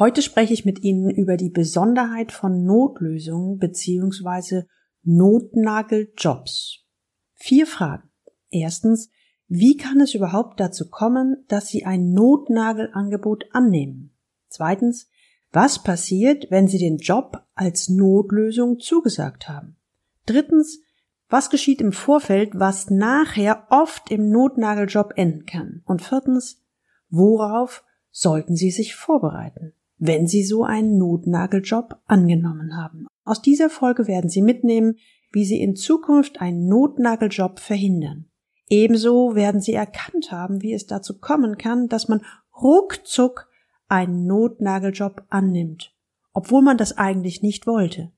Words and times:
Heute 0.00 0.22
spreche 0.22 0.54
ich 0.54 0.64
mit 0.64 0.82
Ihnen 0.82 1.10
über 1.10 1.36
die 1.36 1.50
Besonderheit 1.50 2.32
von 2.32 2.64
Notlösungen 2.64 3.58
bzw. 3.58 4.62
Notnageljobs. 5.02 6.86
Vier 7.34 7.66
Fragen. 7.66 8.08
Erstens, 8.48 9.10
wie 9.46 9.76
kann 9.76 10.00
es 10.00 10.14
überhaupt 10.14 10.58
dazu 10.58 10.88
kommen, 10.88 11.44
dass 11.48 11.68
Sie 11.68 11.84
ein 11.84 12.14
Notnagelangebot 12.14 13.44
annehmen? 13.52 14.16
Zweitens, 14.48 15.06
was 15.52 15.82
passiert, 15.82 16.50
wenn 16.50 16.66
Sie 16.66 16.78
den 16.78 16.96
Job 16.96 17.44
als 17.54 17.90
Notlösung 17.90 18.78
zugesagt 18.78 19.50
haben? 19.50 19.76
Drittens, 20.24 20.80
was 21.28 21.50
geschieht 21.50 21.82
im 21.82 21.92
Vorfeld, 21.92 22.52
was 22.54 22.88
nachher 22.88 23.66
oft 23.68 24.10
im 24.10 24.30
Notnageljob 24.30 25.12
enden 25.16 25.44
kann? 25.44 25.82
Und 25.84 26.00
viertens, 26.00 26.64
worauf 27.10 27.84
sollten 28.10 28.56
Sie 28.56 28.70
sich 28.70 28.96
vorbereiten, 28.96 29.74
wenn 30.00 30.26
Sie 30.26 30.42
so 30.42 30.64
einen 30.64 30.98
Notnageljob 30.98 32.00
angenommen 32.06 32.76
haben? 32.76 33.06
Aus 33.24 33.42
dieser 33.42 33.70
Folge 33.70 34.08
werden 34.08 34.30
Sie 34.30 34.42
mitnehmen, 34.42 34.96
wie 35.30 35.44
Sie 35.44 35.60
in 35.60 35.76
Zukunft 35.76 36.40
einen 36.40 36.66
Notnageljob 36.66 37.60
verhindern. 37.60 38.24
Ebenso 38.68 39.34
werden 39.34 39.60
Sie 39.60 39.74
erkannt 39.74 40.32
haben, 40.32 40.62
wie 40.62 40.72
es 40.72 40.86
dazu 40.86 41.20
kommen 41.20 41.58
kann, 41.58 41.88
dass 41.88 42.08
man 42.08 42.22
ruckzuck 42.60 43.48
einen 43.88 44.26
Notnageljob 44.26 45.24
annimmt, 45.28 45.94
obwohl 46.32 46.62
man 46.62 46.78
das 46.78 46.96
eigentlich 46.96 47.42
nicht 47.42 47.66
wollte. 47.66 48.10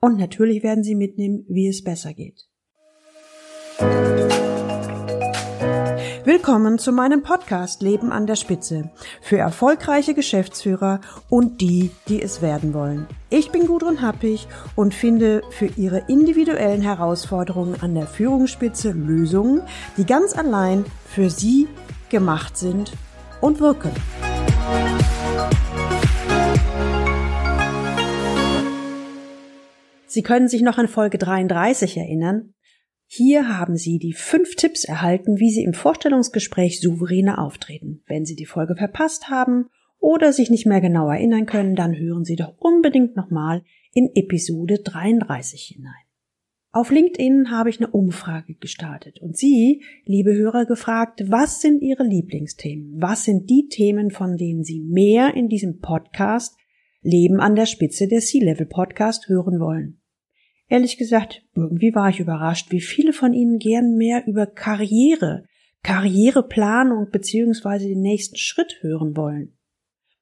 Und 0.00 0.16
natürlich 0.16 0.62
werden 0.62 0.84
Sie 0.84 0.94
mitnehmen, 0.94 1.44
wie 1.48 1.68
es 1.68 1.84
besser 1.84 2.14
geht. 2.14 2.48
Willkommen 6.28 6.78
zu 6.78 6.92
meinem 6.92 7.22
Podcast 7.22 7.80
Leben 7.80 8.12
an 8.12 8.26
der 8.26 8.36
Spitze 8.36 8.90
für 9.22 9.38
erfolgreiche 9.38 10.12
Geschäftsführer 10.12 11.00
und 11.30 11.62
die, 11.62 11.90
die 12.06 12.20
es 12.20 12.42
werden 12.42 12.74
wollen. 12.74 13.06
Ich 13.30 13.50
bin 13.50 13.66
Gudrun 13.66 14.02
Happig 14.02 14.46
und 14.76 14.92
finde 14.92 15.40
für 15.48 15.70
Ihre 15.78 16.02
individuellen 16.06 16.82
Herausforderungen 16.82 17.76
an 17.80 17.94
der 17.94 18.06
Führungsspitze 18.06 18.90
Lösungen, 18.90 19.62
die 19.96 20.04
ganz 20.04 20.36
allein 20.36 20.84
für 21.06 21.30
Sie 21.30 21.66
gemacht 22.10 22.58
sind 22.58 22.92
und 23.40 23.60
wirken. 23.60 23.92
Sie 30.06 30.22
können 30.22 30.48
sich 30.48 30.60
noch 30.60 30.76
an 30.76 30.88
Folge 30.88 31.16
33 31.16 31.96
erinnern. 31.96 32.52
Hier 33.10 33.48
haben 33.48 33.76
Sie 33.76 33.98
die 33.98 34.12
fünf 34.12 34.54
Tipps 34.54 34.84
erhalten, 34.84 35.38
wie 35.38 35.50
Sie 35.50 35.64
im 35.64 35.72
Vorstellungsgespräch 35.72 36.78
souveräner 36.78 37.42
auftreten. 37.42 38.02
Wenn 38.06 38.26
Sie 38.26 38.36
die 38.36 38.44
Folge 38.44 38.76
verpasst 38.76 39.30
haben 39.30 39.70
oder 39.98 40.34
sich 40.34 40.50
nicht 40.50 40.66
mehr 40.66 40.82
genau 40.82 41.08
erinnern 41.08 41.46
können, 41.46 41.74
dann 41.74 41.96
hören 41.96 42.26
Sie 42.26 42.36
doch 42.36 42.54
unbedingt 42.58 43.16
nochmal 43.16 43.62
in 43.94 44.10
Episode 44.14 44.80
33 44.84 45.74
hinein. 45.74 45.94
Auf 46.70 46.90
LinkedIn 46.90 47.50
habe 47.50 47.70
ich 47.70 47.80
eine 47.80 47.90
Umfrage 47.90 48.54
gestartet 48.54 49.22
und 49.22 49.38
Sie, 49.38 49.82
liebe 50.04 50.34
Hörer, 50.34 50.66
gefragt, 50.66 51.24
was 51.28 51.62
sind 51.62 51.80
Ihre 51.80 52.04
Lieblingsthemen? 52.04 53.00
Was 53.00 53.24
sind 53.24 53.48
die 53.48 53.68
Themen, 53.68 54.10
von 54.10 54.36
denen 54.36 54.64
Sie 54.64 54.80
mehr 54.80 55.32
in 55.32 55.48
diesem 55.48 55.78
Podcast 55.80 56.58
Leben 57.00 57.40
an 57.40 57.56
der 57.56 57.64
Spitze 57.64 58.06
der 58.06 58.20
Sea-Level 58.20 58.66
Podcast 58.66 59.30
hören 59.30 59.60
wollen? 59.60 60.02
Ehrlich 60.68 60.98
gesagt, 60.98 61.42
irgendwie 61.54 61.94
war 61.94 62.10
ich 62.10 62.20
überrascht, 62.20 62.70
wie 62.70 62.80
viele 62.80 63.12
von 63.12 63.32
Ihnen 63.32 63.58
gern 63.58 63.96
mehr 63.96 64.26
über 64.26 64.46
Karriere, 64.46 65.44
Karriereplanung 65.82 67.10
beziehungsweise 67.10 67.88
den 67.88 68.02
nächsten 68.02 68.36
Schritt 68.36 68.78
hören 68.80 69.16
wollen. 69.16 69.56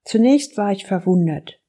Zunächst 0.05 0.56
war 0.56 0.70
ich 0.70 0.86
verwundert. 0.86 1.61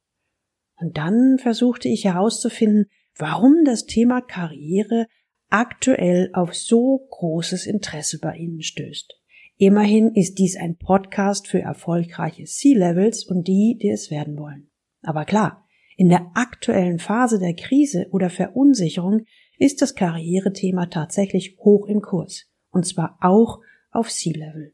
Und 0.79 0.97
dann 0.97 1.39
versuchte 1.39 1.87
ich 1.87 2.05
herauszufinden, 2.05 2.85
warum 3.17 3.63
das 3.65 3.85
Thema 3.85 4.21
Karriere 4.21 5.07
aktuell 5.49 6.29
auf 6.33 6.53
so 6.53 7.07
großes 7.09 7.65
Interesse 7.65 8.19
bei 8.19 8.35
Ihnen 8.35 8.61
stößt. 8.61 9.15
Immerhin 9.57 10.13
ist 10.13 10.37
dies 10.37 10.55
ein 10.55 10.77
Podcast 10.77 11.47
für 11.47 11.61
erfolgreiche 11.61 12.43
C-Levels 12.43 13.25
und 13.25 13.47
die, 13.47 13.79
die 13.81 13.89
es 13.89 14.11
werden 14.11 14.37
wollen. 14.37 14.69
Aber 15.01 15.25
klar, 15.25 15.66
in 15.97 16.09
der 16.09 16.31
aktuellen 16.35 16.99
Phase 16.99 17.39
der 17.39 17.55
Krise 17.55 18.07
oder 18.11 18.29
Verunsicherung 18.29 19.25
ist 19.57 19.81
das 19.81 19.95
Karrierethema 19.95 20.85
tatsächlich 20.85 21.57
hoch 21.59 21.87
im 21.87 22.01
Kurs. 22.01 22.45
Und 22.69 22.85
zwar 22.85 23.17
auch 23.19 23.59
auf 23.91 24.09
C-Level. 24.09 24.73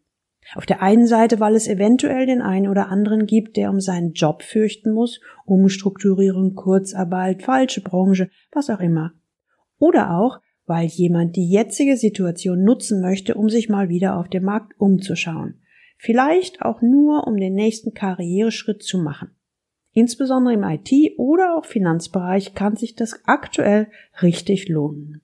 Auf 0.56 0.66
der 0.66 0.82
einen 0.82 1.08
Seite, 1.08 1.40
weil 1.40 1.56
es 1.56 1.70
eventuell 1.70 2.26
den 2.26 2.42
einen 2.42 2.68
oder 2.68 2.90
anderen 2.90 3.26
gibt, 3.26 3.56
der 3.56 3.70
um 3.70 3.80
seinen 3.80 4.12
Job 4.12 4.44
fürchten 4.44 4.92
muss, 4.92 5.22
Umstrukturierung, 5.46 6.56
Kurzarbeit, 6.56 7.42
falsche 7.42 7.80
Branche, 7.80 8.30
was 8.52 8.70
auch 8.70 8.82
immer. 8.82 9.14
Oder 9.80 10.18
auch, 10.18 10.40
weil 10.66 10.88
jemand 10.88 11.38
die 11.38 11.50
jetzige 11.50 11.96
Situation 11.96 12.64
nutzen 12.64 13.00
möchte, 13.02 13.36
um 13.36 13.48
sich 13.48 13.70
mal 13.70 13.88
wieder 13.88 14.18
auf 14.18 14.28
dem 14.28 14.44
Markt 14.44 14.74
umzuschauen. 14.78 15.62
Vielleicht 15.98 16.62
auch 16.62 16.82
nur, 16.82 17.26
um 17.28 17.38
den 17.38 17.54
nächsten 17.54 17.94
Karriereschritt 17.94 18.84
zu 18.84 18.98
machen. 18.98 19.32
Insbesondere 19.94 20.56
im 20.56 20.64
IT- 20.64 21.18
oder 21.18 21.56
auch 21.58 21.66
Finanzbereich 21.66 22.56
kann 22.56 22.76
sich 22.76 22.96
das 22.96 23.22
aktuell 23.26 23.88
richtig 24.22 24.68
lohnen. 24.68 25.22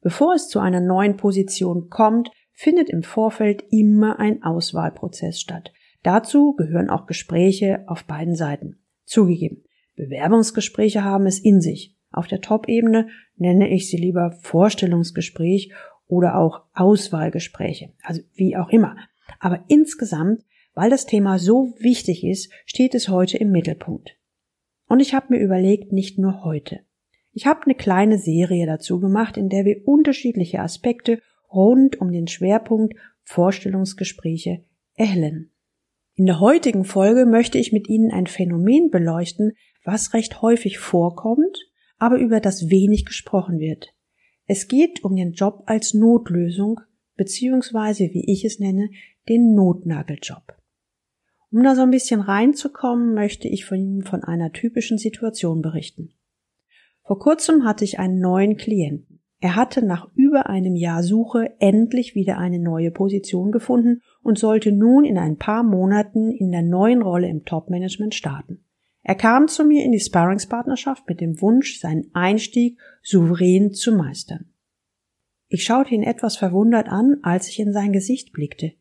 Bevor 0.00 0.34
es 0.34 0.48
zu 0.48 0.60
einer 0.60 0.80
neuen 0.80 1.16
Position 1.16 1.88
kommt, 1.88 2.30
findet 2.52 2.90
im 2.90 3.02
Vorfeld 3.02 3.64
immer 3.70 4.18
ein 4.18 4.42
Auswahlprozess 4.42 5.40
statt. 5.40 5.72
Dazu 6.02 6.54
gehören 6.54 6.90
auch 6.90 7.06
Gespräche 7.06 7.84
auf 7.86 8.04
beiden 8.04 8.34
Seiten. 8.34 8.78
Zugegeben, 9.04 9.64
Bewerbungsgespräche 9.96 11.04
haben 11.04 11.26
es 11.26 11.38
in 11.38 11.60
sich. 11.60 11.96
Auf 12.10 12.26
der 12.26 12.40
Top-Ebene 12.40 13.08
nenne 13.36 13.68
ich 13.68 13.90
sie 13.90 13.96
lieber 13.96 14.32
Vorstellungsgespräch 14.42 15.72
oder 16.06 16.36
auch 16.38 16.62
Auswahlgespräche, 16.74 17.92
also 18.02 18.22
wie 18.34 18.56
auch 18.56 18.68
immer. 18.68 18.96
Aber 19.40 19.64
insgesamt, 19.68 20.44
weil 20.76 20.90
das 20.90 21.06
Thema 21.06 21.38
so 21.40 21.74
wichtig 21.78 22.22
ist, 22.22 22.52
steht 22.66 22.94
es 22.94 23.08
heute 23.08 23.38
im 23.38 23.50
Mittelpunkt. 23.50 24.16
Und 24.86 25.00
ich 25.00 25.14
habe 25.14 25.34
mir 25.34 25.40
überlegt, 25.40 25.90
nicht 25.90 26.18
nur 26.18 26.44
heute. 26.44 26.80
Ich 27.32 27.46
habe 27.46 27.62
eine 27.64 27.74
kleine 27.74 28.18
Serie 28.18 28.66
dazu 28.66 29.00
gemacht, 29.00 29.36
in 29.38 29.48
der 29.48 29.64
wir 29.64 29.88
unterschiedliche 29.88 30.60
Aspekte 30.60 31.20
rund 31.52 32.00
um 32.00 32.12
den 32.12 32.28
Schwerpunkt 32.28 32.94
Vorstellungsgespräche 33.24 34.64
erhellen. 34.94 35.50
In 36.14 36.26
der 36.26 36.40
heutigen 36.40 36.84
Folge 36.84 37.24
möchte 37.24 37.58
ich 37.58 37.72
mit 37.72 37.88
Ihnen 37.88 38.10
ein 38.10 38.26
Phänomen 38.26 38.90
beleuchten, 38.90 39.52
was 39.82 40.12
recht 40.12 40.42
häufig 40.42 40.78
vorkommt, 40.78 41.58
aber 41.98 42.18
über 42.18 42.40
das 42.40 42.68
wenig 42.68 43.06
gesprochen 43.06 43.58
wird. 43.58 43.94
Es 44.46 44.68
geht 44.68 45.02
um 45.04 45.16
den 45.16 45.32
Job 45.32 45.62
als 45.66 45.94
Notlösung, 45.94 46.80
beziehungsweise, 47.16 48.10
wie 48.12 48.30
ich 48.30 48.44
es 48.44 48.58
nenne, 48.58 48.90
den 49.28 49.54
Notnageljob. 49.54 50.55
Um 51.50 51.62
da 51.62 51.74
so 51.74 51.82
ein 51.82 51.90
bisschen 51.90 52.20
reinzukommen, 52.20 53.14
möchte 53.14 53.48
ich 53.48 53.64
von 53.64 53.78
Ihnen 53.78 54.02
von 54.02 54.24
einer 54.24 54.52
typischen 54.52 54.98
Situation 54.98 55.62
berichten. 55.62 56.10
Vor 57.04 57.18
kurzem 57.18 57.64
hatte 57.64 57.84
ich 57.84 57.98
einen 57.98 58.18
neuen 58.18 58.56
Klienten. 58.56 59.20
Er 59.38 59.54
hatte 59.54 59.84
nach 59.84 60.08
über 60.14 60.48
einem 60.48 60.74
Jahr 60.74 61.02
Suche 61.02 61.54
endlich 61.60 62.14
wieder 62.14 62.38
eine 62.38 62.58
neue 62.58 62.90
Position 62.90 63.52
gefunden 63.52 64.00
und 64.22 64.38
sollte 64.38 64.72
nun 64.72 65.04
in 65.04 65.18
ein 65.18 65.36
paar 65.36 65.62
Monaten 65.62 66.30
in 66.30 66.50
der 66.50 66.62
neuen 66.62 67.02
Rolle 67.02 67.28
im 67.28 67.44
Top-Management 67.44 68.14
starten. 68.14 68.64
Er 69.02 69.14
kam 69.14 69.46
zu 69.46 69.64
mir 69.64 69.84
in 69.84 69.92
die 69.92 70.00
Sparringspartnerschaft 70.00 71.08
mit 71.08 71.20
dem 71.20 71.40
Wunsch, 71.40 71.78
seinen 71.78 72.10
Einstieg 72.12 72.80
souverän 73.02 73.72
zu 73.72 73.92
meistern. 73.92 74.46
Ich 75.48 75.62
schaute 75.62 75.94
ihn 75.94 76.02
etwas 76.02 76.36
verwundert 76.36 76.88
an, 76.88 77.18
als 77.22 77.48
ich 77.48 77.60
in 77.60 77.72
sein 77.72 77.92
Gesicht 77.92 78.32
blickte. 78.32 78.72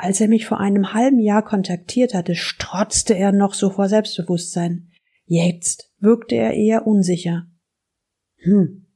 Als 0.00 0.20
er 0.20 0.28
mich 0.28 0.46
vor 0.46 0.60
einem 0.60 0.94
halben 0.94 1.18
Jahr 1.18 1.44
kontaktiert 1.44 2.14
hatte, 2.14 2.36
strotzte 2.36 3.14
er 3.14 3.32
noch 3.32 3.52
so 3.52 3.68
vor 3.68 3.88
Selbstbewusstsein. 3.88 4.92
Jetzt 5.26 5.92
wirkte 5.98 6.36
er 6.36 6.54
eher 6.54 6.86
unsicher. 6.86 7.48
Hm, 8.36 8.86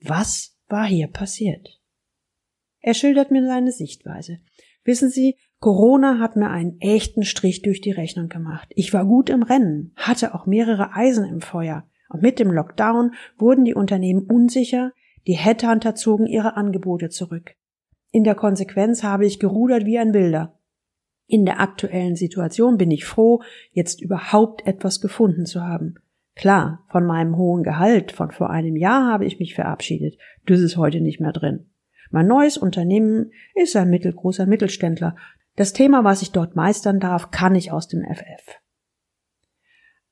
was 0.00 0.56
war 0.68 0.86
hier 0.86 1.08
passiert? 1.08 1.80
Er 2.78 2.94
schildert 2.94 3.32
mir 3.32 3.44
seine 3.44 3.72
Sichtweise. 3.72 4.38
Wissen 4.84 5.10
Sie, 5.10 5.36
Corona 5.58 6.18
hat 6.20 6.36
mir 6.36 6.50
einen 6.50 6.80
echten 6.80 7.24
Strich 7.24 7.62
durch 7.62 7.80
die 7.80 7.92
Rechnung 7.92 8.28
gemacht. 8.28 8.68
Ich 8.70 8.92
war 8.92 9.04
gut 9.04 9.30
im 9.30 9.42
Rennen, 9.42 9.92
hatte 9.96 10.34
auch 10.34 10.46
mehrere 10.46 10.94
Eisen 10.94 11.24
im 11.24 11.40
Feuer. 11.40 11.88
Und 12.08 12.22
mit 12.22 12.38
dem 12.38 12.50
Lockdown 12.50 13.14
wurden 13.36 13.64
die 13.64 13.74
Unternehmen 13.74 14.26
unsicher, 14.26 14.92
die 15.26 15.36
Headhunter 15.36 15.94
zogen 15.94 16.26
ihre 16.26 16.56
Angebote 16.56 17.08
zurück. 17.08 17.54
In 18.12 18.24
der 18.24 18.34
Konsequenz 18.34 19.02
habe 19.02 19.26
ich 19.26 19.40
gerudert 19.40 19.86
wie 19.86 19.98
ein 19.98 20.12
Wilder. 20.12 20.58
In 21.26 21.46
der 21.46 21.60
aktuellen 21.60 22.14
Situation 22.14 22.76
bin 22.76 22.90
ich 22.90 23.06
froh, 23.06 23.42
jetzt 23.70 24.02
überhaupt 24.02 24.66
etwas 24.66 25.00
gefunden 25.00 25.46
zu 25.46 25.62
haben. 25.62 25.94
Klar, 26.34 26.84
von 26.88 27.06
meinem 27.06 27.36
hohen 27.36 27.62
Gehalt 27.62 28.12
von 28.12 28.30
vor 28.30 28.50
einem 28.50 28.76
Jahr 28.76 29.10
habe 29.10 29.24
ich 29.24 29.38
mich 29.38 29.54
verabschiedet. 29.54 30.18
Das 30.46 30.60
ist 30.60 30.76
heute 30.76 31.00
nicht 31.00 31.20
mehr 31.20 31.32
drin. 31.32 31.70
Mein 32.10 32.26
neues 32.26 32.58
Unternehmen 32.58 33.32
ist 33.54 33.74
ein 33.76 33.88
mittelgroßer 33.88 34.44
Mittelständler. 34.44 35.16
Das 35.56 35.72
Thema, 35.72 36.04
was 36.04 36.20
ich 36.20 36.32
dort 36.32 36.54
meistern 36.54 37.00
darf, 37.00 37.30
kann 37.30 37.54
ich 37.54 37.72
aus 37.72 37.88
dem 37.88 38.04
FF. 38.04 38.60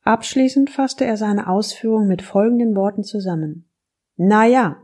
Abschließend 0.01 0.71
fasste 0.71 1.05
er 1.05 1.17
seine 1.17 1.47
Ausführungen 1.47 2.07
mit 2.07 2.23
folgenden 2.23 2.75
Worten 2.75 3.03
zusammen. 3.03 3.69
Na 4.15 4.47
ja, 4.47 4.77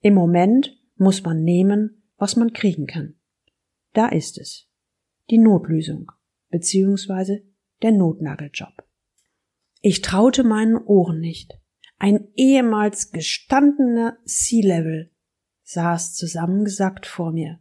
im 0.00 0.14
Moment 0.14 0.78
muss 0.96 1.22
man 1.22 1.42
nehmen, 1.42 2.01
was 2.22 2.36
man 2.36 2.52
kriegen 2.52 2.86
kann. 2.86 3.16
Da 3.94 4.06
ist 4.06 4.38
es. 4.38 4.68
Die 5.28 5.38
Notlösung, 5.38 6.12
beziehungsweise 6.50 7.42
der 7.82 7.90
Notnageljob. 7.90 8.84
Ich 9.80 10.02
traute 10.02 10.44
meinen 10.44 10.76
Ohren 10.76 11.18
nicht. 11.18 11.58
Ein 11.98 12.28
ehemals 12.36 13.10
gestandener 13.10 14.18
Sea-Level 14.24 15.10
saß 15.64 16.14
zusammengesackt 16.14 17.06
vor 17.06 17.32
mir. 17.32 17.58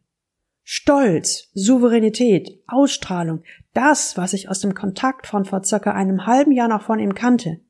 Stolz, 0.62 1.50
Souveränität, 1.56 2.62
Ausstrahlung, 2.68 3.42
das, 3.74 4.16
was 4.16 4.34
ich 4.34 4.48
aus 4.48 4.60
dem 4.60 4.76
Kontakt 4.76 5.26
von 5.26 5.44
vor 5.44 5.64
circa 5.64 5.94
einem 5.94 6.28
halben 6.28 6.52
Jahr 6.52 6.68
noch 6.68 6.84
von 6.84 7.00
ihm 7.00 7.16
kannte. 7.16 7.62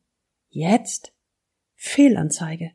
Jetzt 0.49 1.13
Fehlanzeige. 1.75 2.71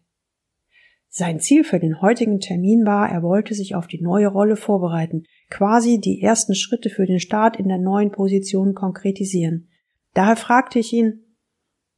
Sein 1.19 1.41
Ziel 1.41 1.65
für 1.65 1.81
den 1.81 2.03
heutigen 2.03 2.41
Termin 2.41 2.85
war, 2.85 3.09
er 3.09 3.23
wollte 3.23 3.55
sich 3.55 3.75
auf 3.75 3.87
die 3.87 4.03
neue 4.03 4.27
Rolle 4.27 4.55
vorbereiten, 4.55 5.25
quasi 5.49 5.99
die 5.99 6.21
ersten 6.21 6.55
Schritte 6.55 6.91
für 6.91 7.07
den 7.07 7.21
Start 7.21 7.57
in 7.57 7.69
der 7.69 7.79
neuen 7.79 8.13
Position 8.13 8.75
konkretisieren. 8.75 9.71
Daher 10.13 10.37
fragte 10.37 10.79
ich 10.79 10.93
ihn, 10.93 11.25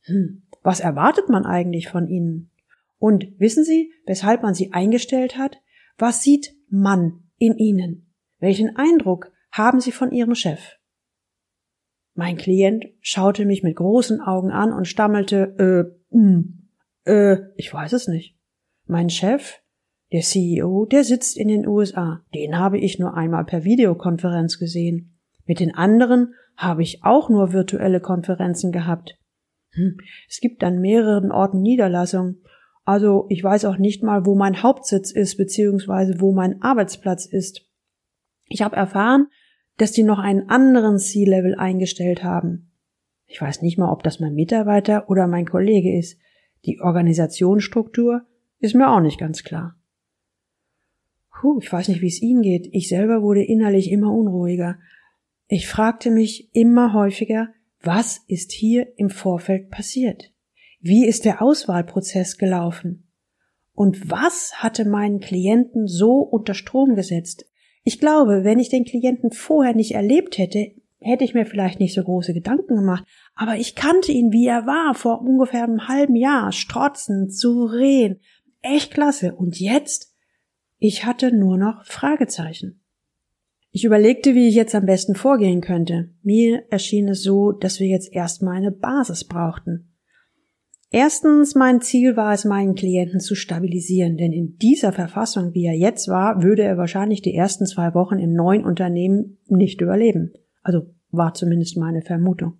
hm, 0.02 0.46
was 0.62 0.78
erwartet 0.78 1.28
man 1.30 1.46
eigentlich 1.46 1.88
von 1.88 2.06
Ihnen? 2.06 2.52
Und 2.98 3.26
wissen 3.40 3.64
Sie, 3.64 3.92
weshalb 4.06 4.44
man 4.44 4.54
Sie 4.54 4.72
eingestellt 4.72 5.36
hat? 5.36 5.58
Was 5.96 6.22
sieht 6.22 6.54
man 6.68 7.24
in 7.38 7.56
Ihnen? 7.58 8.14
Welchen 8.38 8.76
Eindruck 8.76 9.32
haben 9.50 9.80
Sie 9.80 9.90
von 9.90 10.12
Ihrem 10.12 10.36
Chef? 10.36 10.76
Mein 12.14 12.36
Klient 12.36 12.84
schaute 13.00 13.46
mich 13.46 13.64
mit 13.64 13.74
großen 13.74 14.20
Augen 14.20 14.52
an 14.52 14.72
und 14.72 14.86
stammelte, 14.86 15.56
äh, 15.58 16.16
mh, 16.16 16.22
hm, 16.22 16.68
äh, 17.04 17.38
ich 17.56 17.74
weiß 17.74 17.94
es 17.94 18.06
nicht. 18.06 18.37
Mein 18.90 19.10
Chef, 19.10 19.60
der 20.12 20.22
CEO, 20.22 20.86
der 20.86 21.04
sitzt 21.04 21.36
in 21.36 21.48
den 21.48 21.66
USA. 21.66 22.22
Den 22.34 22.58
habe 22.58 22.78
ich 22.78 22.98
nur 22.98 23.14
einmal 23.14 23.44
per 23.44 23.62
Videokonferenz 23.62 24.58
gesehen. 24.58 25.18
Mit 25.44 25.60
den 25.60 25.74
anderen 25.74 26.32
habe 26.56 26.82
ich 26.82 27.04
auch 27.04 27.28
nur 27.28 27.52
virtuelle 27.52 28.00
Konferenzen 28.00 28.72
gehabt. 28.72 29.18
Hm, 29.72 29.98
es 30.26 30.40
gibt 30.40 30.64
an 30.64 30.80
mehreren 30.80 31.30
Orten 31.30 31.60
Niederlassungen. 31.60 32.42
Also 32.86 33.26
ich 33.28 33.44
weiß 33.44 33.66
auch 33.66 33.76
nicht 33.76 34.02
mal, 34.02 34.24
wo 34.24 34.34
mein 34.34 34.62
Hauptsitz 34.62 35.10
ist, 35.10 35.36
beziehungsweise 35.36 36.18
wo 36.18 36.32
mein 36.32 36.62
Arbeitsplatz 36.62 37.26
ist. 37.26 37.68
Ich 38.46 38.62
habe 38.62 38.76
erfahren, 38.76 39.26
dass 39.76 39.92
die 39.92 40.02
noch 40.02 40.18
einen 40.18 40.48
anderen 40.48 40.98
C-Level 40.98 41.56
eingestellt 41.56 42.24
haben. 42.24 42.72
Ich 43.26 43.42
weiß 43.42 43.60
nicht 43.60 43.76
mal, 43.76 43.92
ob 43.92 44.02
das 44.02 44.18
mein 44.18 44.32
Mitarbeiter 44.32 45.10
oder 45.10 45.26
mein 45.26 45.44
Kollege 45.44 45.98
ist. 45.98 46.18
Die 46.64 46.80
Organisationsstruktur 46.80 48.22
ist 48.60 48.74
mir 48.74 48.90
auch 48.90 49.00
nicht 49.00 49.18
ganz 49.18 49.44
klar. 49.44 49.76
Puh, 51.40 51.60
ich 51.60 51.72
weiß 51.72 51.88
nicht, 51.88 52.02
wie 52.02 52.08
es 52.08 52.20
Ihnen 52.20 52.42
geht. 52.42 52.68
Ich 52.72 52.88
selber 52.88 53.22
wurde 53.22 53.44
innerlich 53.44 53.90
immer 53.90 54.12
unruhiger. 54.12 54.78
Ich 55.46 55.68
fragte 55.68 56.10
mich 56.10 56.50
immer 56.52 56.92
häufiger, 56.92 57.48
was 57.80 58.18
ist 58.26 58.52
hier 58.52 58.98
im 58.98 59.08
Vorfeld 59.08 59.70
passiert? 59.70 60.32
Wie 60.80 61.06
ist 61.06 61.24
der 61.24 61.40
Auswahlprozess 61.40 62.38
gelaufen? 62.38 63.08
Und 63.72 64.10
was 64.10 64.54
hatte 64.56 64.84
meinen 64.84 65.20
Klienten 65.20 65.86
so 65.86 66.18
unter 66.18 66.54
Strom 66.54 66.96
gesetzt? 66.96 67.46
Ich 67.84 68.00
glaube, 68.00 68.42
wenn 68.42 68.58
ich 68.58 68.68
den 68.68 68.84
Klienten 68.84 69.30
vorher 69.30 69.74
nicht 69.74 69.92
erlebt 69.92 70.36
hätte, 70.38 70.72
hätte 71.00 71.24
ich 71.24 71.34
mir 71.34 71.46
vielleicht 71.46 71.78
nicht 71.78 71.94
so 71.94 72.02
große 72.02 72.34
Gedanken 72.34 72.74
gemacht, 72.74 73.04
aber 73.34 73.56
ich 73.56 73.76
kannte 73.76 74.10
ihn, 74.10 74.32
wie 74.32 74.46
er 74.46 74.66
war, 74.66 74.94
vor 74.94 75.20
ungefähr 75.20 75.64
einem 75.64 75.86
halben 75.86 76.16
Jahr, 76.16 76.50
strotzend, 76.50 77.32
souverän, 77.32 78.18
echt 78.62 78.92
klasse. 78.92 79.34
Und 79.34 79.58
jetzt? 79.58 80.14
Ich 80.78 81.04
hatte 81.04 81.34
nur 81.36 81.58
noch 81.58 81.84
Fragezeichen. 81.84 82.80
Ich 83.70 83.84
überlegte, 83.84 84.34
wie 84.34 84.48
ich 84.48 84.54
jetzt 84.54 84.74
am 84.74 84.86
besten 84.86 85.14
vorgehen 85.14 85.60
könnte. 85.60 86.10
Mir 86.22 86.64
erschien 86.70 87.08
es 87.08 87.22
so, 87.22 87.52
dass 87.52 87.80
wir 87.80 87.86
jetzt 87.86 88.12
erstmal 88.12 88.56
eine 88.56 88.72
Basis 88.72 89.24
brauchten. 89.24 89.92
Erstens, 90.90 91.54
mein 91.54 91.82
Ziel 91.82 92.16
war 92.16 92.32
es, 92.32 92.46
meinen 92.46 92.74
Klienten 92.74 93.20
zu 93.20 93.34
stabilisieren, 93.34 94.16
denn 94.16 94.32
in 94.32 94.56
dieser 94.56 94.92
Verfassung, 94.92 95.52
wie 95.52 95.66
er 95.66 95.74
jetzt 95.74 96.08
war, 96.08 96.42
würde 96.42 96.62
er 96.62 96.78
wahrscheinlich 96.78 97.20
die 97.20 97.34
ersten 97.34 97.66
zwei 97.66 97.92
Wochen 97.92 98.18
im 98.18 98.32
neuen 98.32 98.64
Unternehmen 98.64 99.36
nicht 99.48 99.82
überleben. 99.82 100.32
Also 100.62 100.86
war 101.10 101.34
zumindest 101.34 101.76
meine 101.76 102.00
Vermutung. 102.00 102.54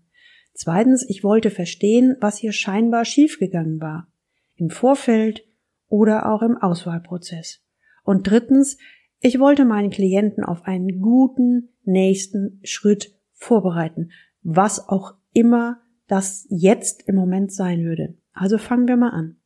Zweitens, 0.53 1.09
ich 1.09 1.25
wollte 1.25 1.51
verstehen, 1.51 2.17
was 2.21 2.37
hier 2.37 2.53
scheinbar 2.53 3.07
schiefgegangen 3.07 3.81
war. 3.81 4.09
Im 4.57 4.69
Vorfeld 4.69 5.48
oder 5.89 6.31
auch 6.31 6.43
im 6.43 6.57
Auswahlprozess. 6.57 7.63
Und 8.05 8.29
drittens, 8.29 8.79
ich 9.21 9.39
wollte 9.41 9.65
meinen 9.65 9.91
Klienten 9.91 10.45
auf 10.45 10.63
einen 10.63 11.01
guten 11.01 11.71
nächsten 11.85 12.61
Schritt 12.63 13.15
vorbereiten, 13.33 14.11
was 14.43 14.89
auch 14.89 15.15
immer 15.33 15.81
das 16.07 16.47
jetzt 16.49 17.09
im 17.09 17.15
Moment 17.15 17.53
sein 17.53 17.85
würde. 17.85 18.17
Also 18.33 18.59
fangen 18.59 18.89
wir 18.89 18.97
mal 18.97 19.11
an. 19.11 19.37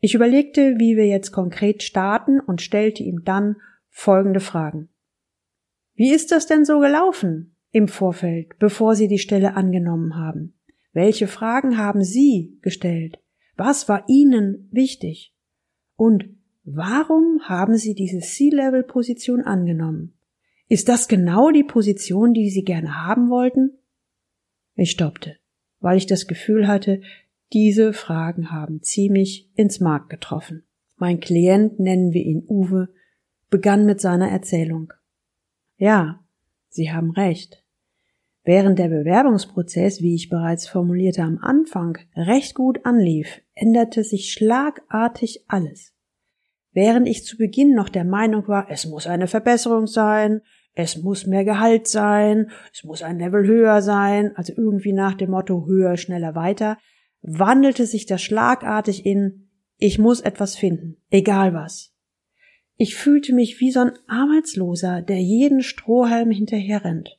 Ich 0.00 0.14
überlegte, 0.14 0.76
wie 0.78 0.96
wir 0.96 1.06
jetzt 1.06 1.32
konkret 1.32 1.82
starten 1.82 2.40
und 2.40 2.60
stellte 2.60 3.02
ihm 3.02 3.24
dann 3.24 3.56
folgende 3.88 4.40
Fragen. 4.40 4.88
Wie 5.94 6.12
ist 6.12 6.32
das 6.32 6.46
denn 6.46 6.64
so 6.64 6.80
gelaufen 6.80 7.56
im 7.70 7.88
Vorfeld, 7.88 8.58
bevor 8.58 8.94
Sie 8.94 9.08
die 9.08 9.18
Stelle 9.18 9.54
angenommen 9.54 10.16
haben? 10.16 10.54
Welche 10.92 11.26
Fragen 11.26 11.78
haben 11.78 12.02
Sie 12.02 12.58
gestellt? 12.62 13.18
Was 13.56 13.88
war 13.88 14.04
Ihnen 14.08 14.68
wichtig? 14.70 15.35
Und 15.96 16.24
warum 16.64 17.40
haben 17.44 17.76
Sie 17.76 17.94
diese 17.94 18.20
C-Level-Position 18.20 19.42
angenommen? 19.42 20.14
Ist 20.68 20.88
das 20.88 21.08
genau 21.08 21.50
die 21.50 21.64
Position, 21.64 22.34
die 22.34 22.50
Sie 22.50 22.64
gerne 22.64 23.06
haben 23.06 23.30
wollten? 23.30 23.78
Ich 24.74 24.90
stoppte 24.90 25.36
weil 25.80 25.98
ich 25.98 26.06
das 26.06 26.26
Gefühl 26.26 26.66
hatte, 26.66 27.00
diese 27.52 27.92
Fragen 27.92 28.50
haben 28.50 28.82
ziemlich 28.82 29.50
ins 29.54 29.80
Mark 29.80 30.08
getroffen. 30.08 30.64
Mein 30.96 31.20
Klient, 31.20 31.78
nennen 31.78 32.12
wir 32.12 32.24
ihn 32.24 32.44
Uwe, 32.48 32.88
begann 33.50 33.86
mit 33.86 34.00
seiner 34.00 34.28
Erzählung. 34.28 34.92
Ja, 35.76 36.24
Sie 36.68 36.90
haben 36.90 37.10
recht. 37.10 37.64
Während 38.46 38.78
der 38.78 38.86
Bewerbungsprozess, 38.86 40.02
wie 40.02 40.14
ich 40.14 40.28
bereits 40.28 40.68
formulierte 40.68 41.22
am 41.22 41.38
Anfang, 41.38 41.98
recht 42.14 42.54
gut 42.54 42.86
anlief, 42.86 43.42
änderte 43.54 44.04
sich 44.04 44.32
schlagartig 44.32 45.42
alles. 45.48 45.94
Während 46.70 47.08
ich 47.08 47.24
zu 47.24 47.36
Beginn 47.36 47.74
noch 47.74 47.88
der 47.88 48.04
Meinung 48.04 48.46
war, 48.46 48.70
es 48.70 48.86
muss 48.86 49.08
eine 49.08 49.26
Verbesserung 49.26 49.88
sein, 49.88 50.42
es 50.74 51.02
muss 51.02 51.26
mehr 51.26 51.44
Gehalt 51.44 51.88
sein, 51.88 52.52
es 52.72 52.84
muss 52.84 53.02
ein 53.02 53.18
Level 53.18 53.48
höher 53.48 53.82
sein, 53.82 54.30
also 54.36 54.52
irgendwie 54.56 54.92
nach 54.92 55.14
dem 55.14 55.30
Motto 55.30 55.66
höher, 55.66 55.96
schneller, 55.96 56.36
weiter, 56.36 56.78
wandelte 57.22 57.84
sich 57.84 58.06
das 58.06 58.22
schlagartig 58.22 59.04
in 59.04 59.48
ich 59.76 59.98
muss 59.98 60.20
etwas 60.20 60.54
finden, 60.54 60.98
egal 61.10 61.52
was. 61.52 61.92
Ich 62.76 62.94
fühlte 62.94 63.34
mich 63.34 63.58
wie 63.58 63.72
so 63.72 63.80
ein 63.80 63.92
Arbeitsloser, 64.06 65.02
der 65.02 65.20
jeden 65.20 65.62
Strohhalm 65.62 66.30
hinterher 66.30 66.84
rennt. 66.84 67.18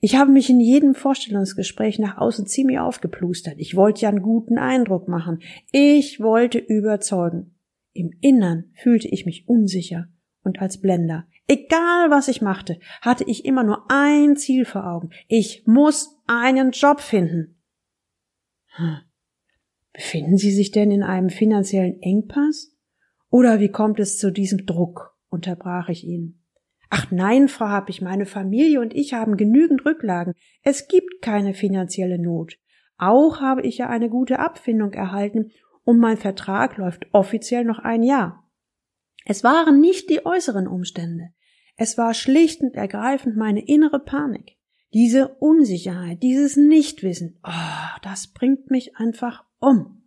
Ich 0.00 0.16
habe 0.16 0.30
mich 0.30 0.50
in 0.50 0.60
jedem 0.60 0.94
Vorstellungsgespräch 0.94 1.98
nach 1.98 2.18
außen 2.18 2.46
ziemlich 2.46 2.78
aufgeplustert. 2.78 3.54
Ich 3.58 3.76
wollte 3.76 4.02
ja 4.02 4.08
einen 4.10 4.22
guten 4.22 4.58
Eindruck 4.58 5.08
machen. 5.08 5.40
Ich 5.72 6.20
wollte 6.20 6.58
überzeugen. 6.58 7.54
Im 7.92 8.10
Innern 8.20 8.70
fühlte 8.74 9.08
ich 9.08 9.24
mich 9.24 9.48
unsicher 9.48 10.08
und 10.42 10.60
als 10.60 10.80
Blender. 10.80 11.26
Egal 11.48 12.10
was 12.10 12.28
ich 12.28 12.42
machte, 12.42 12.78
hatte 13.00 13.24
ich 13.26 13.44
immer 13.44 13.62
nur 13.62 13.84
ein 13.88 14.36
Ziel 14.36 14.64
vor 14.64 14.86
Augen. 14.86 15.10
Ich 15.28 15.66
muss 15.66 16.18
einen 16.26 16.72
Job 16.72 17.00
finden. 17.00 17.56
Hm. 18.76 18.98
Befinden 19.92 20.36
Sie 20.36 20.50
sich 20.50 20.72
denn 20.72 20.90
in 20.90 21.02
einem 21.02 21.30
finanziellen 21.30 22.02
Engpass? 22.02 22.76
Oder 23.30 23.60
wie 23.60 23.70
kommt 23.70 23.98
es 23.98 24.18
zu 24.18 24.30
diesem 24.30 24.66
Druck? 24.66 25.16
unterbrach 25.28 25.88
ich 25.88 26.04
ihn. 26.04 26.42
Ach 26.88 27.10
nein, 27.10 27.48
Frau 27.48 27.66
Happig, 27.66 28.00
meine 28.00 28.26
Familie 28.26 28.80
und 28.80 28.94
ich 28.94 29.12
haben 29.12 29.36
genügend 29.36 29.84
Rücklagen. 29.84 30.34
Es 30.62 30.88
gibt 30.88 31.20
keine 31.20 31.54
finanzielle 31.54 32.18
Not. 32.18 32.58
Auch 32.96 33.40
habe 33.40 33.62
ich 33.62 33.78
ja 33.78 33.88
eine 33.88 34.08
gute 34.08 34.38
Abfindung 34.38 34.92
erhalten 34.92 35.50
und 35.84 35.98
mein 35.98 36.16
Vertrag 36.16 36.76
läuft 36.76 37.06
offiziell 37.12 37.64
noch 37.64 37.78
ein 37.78 38.02
Jahr. 38.02 38.48
Es 39.24 39.42
waren 39.42 39.80
nicht 39.80 40.08
die 40.08 40.24
äußeren 40.24 40.68
Umstände. 40.68 41.30
Es 41.76 41.98
war 41.98 42.14
schlicht 42.14 42.62
und 42.62 42.74
ergreifend 42.74 43.36
meine 43.36 43.66
innere 43.66 43.98
Panik. 43.98 44.56
Diese 44.94 45.28
Unsicherheit, 45.40 46.22
dieses 46.22 46.56
Nichtwissen, 46.56 47.38
oh, 47.42 47.98
das 48.02 48.28
bringt 48.28 48.70
mich 48.70 48.96
einfach 48.96 49.44
um. 49.58 50.05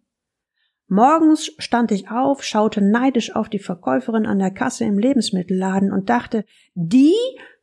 Morgens 0.92 1.54
stand 1.60 1.92
ich 1.92 2.10
auf, 2.10 2.44
schaute 2.44 2.82
neidisch 2.82 3.36
auf 3.36 3.48
die 3.48 3.60
Verkäuferin 3.60 4.26
an 4.26 4.40
der 4.40 4.50
Kasse 4.50 4.86
im 4.86 4.98
Lebensmittelladen 4.98 5.92
und 5.92 6.10
dachte, 6.10 6.46
die 6.74 7.14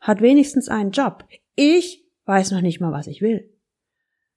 hat 0.01 0.21
wenigstens 0.21 0.69
einen 0.69 0.93
Job. 0.93 1.25
Ich 1.57 2.07
weiß 2.27 2.53
noch 2.53 2.61
nicht 2.61 2.81
mal, 2.81 2.93
was 2.93 3.09
ich 3.09 3.23
will. 3.23 3.51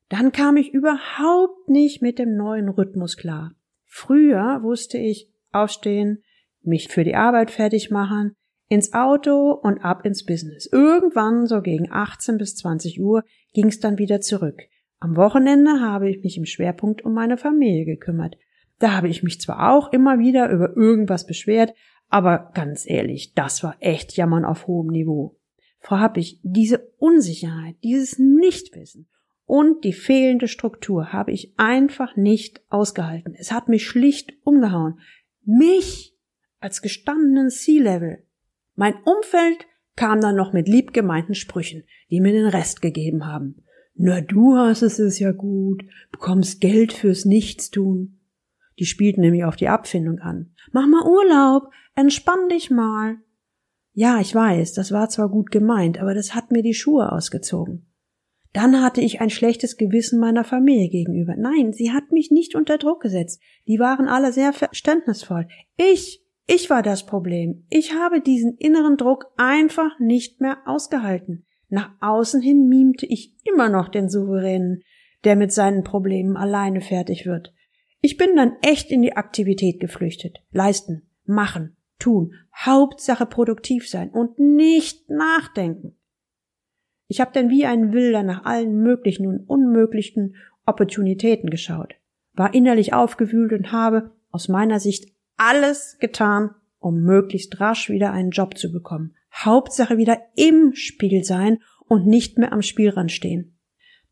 Dann 0.10 0.32
kam 0.32 0.58
ich 0.58 0.74
überhaupt 0.74 1.70
nicht 1.70 2.02
mit 2.02 2.18
dem 2.18 2.36
neuen 2.36 2.68
Rhythmus 2.68 3.16
klar. 3.16 3.54
Früher 3.86 4.64
wusste 4.64 4.98
ich 4.98 5.32
aufstehen, 5.52 6.24
mich 6.64 6.88
für 6.88 7.04
die 7.04 7.16
Arbeit 7.16 7.52
fertig 7.52 7.92
machen, 7.92 8.36
ins 8.70 8.94
Auto 8.94 9.52
und 9.52 9.86
ab 9.86 10.04
ins 10.04 10.26
Business. 10.26 10.66
Irgendwann, 10.66 11.46
so 11.46 11.62
gegen 11.62 11.92
18 11.92 12.40
bis 12.40 12.56
20 12.56 13.00
Uhr, 13.00 13.24
ging's 13.54 13.80
dann 13.80 14.00
wieder 14.00 14.20
zurück. 14.20 14.64
Am 15.00 15.16
Wochenende 15.16 15.80
habe 15.80 16.10
ich 16.10 16.24
mich 16.24 16.38
im 16.38 16.46
Schwerpunkt 16.46 17.06
um 17.06 17.14
meine 17.14 17.38
Familie 17.38 17.86
gekümmert. 17.86 18.36
Da 18.80 18.94
habe 18.94 19.10
ich 19.10 19.24
mich 19.24 19.40
zwar 19.40 19.74
auch 19.74 19.92
immer 19.92 20.20
wieder 20.20 20.50
über 20.50 20.76
irgendwas 20.76 21.26
beschwert, 21.26 21.74
aber 22.08 22.52
ganz 22.54 22.90
ehrlich, 22.90 23.34
das 23.34 23.64
war 23.64 23.76
echt 23.80 24.18
Jammern 24.18 24.46
auf 24.46 24.68
hohem 24.68 24.88
Niveau. 24.88 25.38
Frau 25.80 26.00
Happig, 26.00 26.40
diese 26.44 26.92
Unsicherheit, 26.98 27.76
dieses 27.84 28.20
Nichtwissen 28.20 29.08
und 29.46 29.84
die 29.84 29.94
fehlende 29.94 30.48
Struktur 30.48 31.12
habe 31.12 31.32
ich 31.32 31.54
einfach 31.58 32.16
nicht 32.16 32.62
ausgehalten. 32.70 33.36
Es 33.38 33.52
hat 33.52 33.68
mich 33.68 33.88
schlicht 33.88 34.34
umgehauen. 34.44 35.00
Mich 35.44 36.16
als 36.60 36.82
gestandenen 36.82 37.50
C-Level. 37.50 38.24
Mein 38.76 38.94
Umfeld 39.06 39.66
kam 39.96 40.22
dann 40.22 40.36
noch 40.36 40.54
mit 40.54 40.68
liebgemeinten 40.68 41.36
Sprüchen, 41.36 41.84
die 42.10 42.22
mir 42.22 42.32
den 42.32 42.46
Rest 42.46 42.82
gegeben 42.82 43.26
haben. 43.26 43.64
Na, 43.96 44.22
du 44.22 44.56
hast 44.56 44.82
es 44.82 45.00
ist 45.00 45.20
ja 45.20 45.32
gut, 45.32 45.84
bekommst 46.12 46.62
Geld 46.62 46.94
fürs 46.94 47.26
Nichtstun. 47.26 48.19
Die 48.80 48.86
spielten 48.86 49.22
nämlich 49.22 49.44
auf 49.44 49.58
die 49.58 49.68
Abfindung 49.68 50.20
an. 50.20 50.54
Mach 50.72 50.88
mal 50.88 51.06
Urlaub, 51.06 51.72
entspann 51.96 52.50
dich 52.50 52.72
mal. 52.72 53.18
Ja, 53.94 54.22
ich 54.22 54.34
weiß, 54.34 54.74
das 54.74 54.92
war 54.92 55.10
zwar 55.10 55.30
gut 55.30 55.52
gemeint, 55.52 56.00
aber 56.00 56.14
das 56.14 56.34
hat 56.34 56.52
mir 56.52 56.64
die 56.64 56.74
Schuhe 56.74 57.12
ausgezogen. 57.12 57.86
Dann 58.54 58.82
hatte 58.82 59.02
ich 59.02 59.22
ein 59.22 59.30
schlechtes 59.30 59.78
Gewissen 59.78 60.20
meiner 60.20 60.44
Familie 60.44 60.90
gegenüber. 60.90 61.36
Nein, 61.38 61.74
sie 61.74 61.92
hat 61.92 62.12
mich 62.12 62.32
nicht 62.32 62.56
unter 62.56 62.78
Druck 62.78 63.02
gesetzt. 63.02 63.42
Die 63.68 63.80
waren 63.80 64.08
alle 64.08 64.32
sehr 64.32 64.54
verständnisvoll. 64.54 65.48
Ich, 65.78 66.24
ich 66.48 66.70
war 66.70 66.82
das 66.82 67.06
Problem. 67.06 67.66
Ich 67.70 67.94
habe 67.94 68.22
diesen 68.22 68.58
inneren 68.58 68.98
Druck 68.98 69.26
einfach 69.38 70.00
nicht 70.00 70.42
mehr 70.42 70.58
ausgehalten. 70.66 71.46
Nach 71.68 71.92
außen 72.00 72.42
hin 72.42 72.68
mimte 72.68 73.06
ich 73.06 73.36
immer 73.44 73.70
noch 73.70 73.90
den 73.90 74.10
Souveränen, 74.10 74.82
der 75.26 75.36
mit 75.36 75.52
seinen 75.52 75.84
Problemen 75.84 76.38
alleine 76.38 76.82
fertig 76.82 77.28
wird. 77.28 77.54
Ich 78.02 78.18
bin 78.18 78.36
dann 78.36 78.54
echt 78.62 78.92
in 78.92 79.02
die 79.02 79.16
Aktivität 79.16 79.80
geflüchtet. 79.80 80.40
Leisten, 80.52 81.04
machen, 81.26 81.76
tun, 82.00 82.34
Hauptsache 82.56 83.26
produktiv 83.26 83.90
sein 83.90 84.10
und 84.10 84.40
nicht 84.40 85.10
nachdenken. 85.10 85.98
Ich 87.08 87.20
habe 87.20 87.32
dann 87.34 87.50
wie 87.50 87.66
ein 87.66 87.92
Wilder 87.92 88.24
nach 88.24 88.46
allen 88.46 88.82
möglichen 88.82 89.28
und 89.28 89.50
unmöglichen 89.50 90.36
Opportunitäten 90.66 91.50
geschaut, 91.50 91.96
war 92.34 92.54
innerlich 92.54 92.94
aufgewühlt 92.94 93.52
und 93.52 93.72
habe 93.72 94.12
aus 94.32 94.48
meiner 94.48 94.80
Sicht 94.80 95.12
alles 95.36 95.98
getan, 96.00 96.52
um 96.80 97.02
möglichst 97.02 97.60
rasch 97.60 97.90
wieder 97.90 98.12
einen 98.12 98.30
Job 98.30 98.58
zu 98.58 98.72
bekommen. 98.72 99.16
Hauptsache 99.34 99.98
wieder 99.98 100.20
im 100.36 100.74
Spiel 100.76 101.24
sein 101.24 101.60
und 101.88 102.06
nicht 102.06 102.38
mehr 102.38 102.54
am 102.54 102.62
Spielrand 102.62 103.12
stehen. 103.12 103.58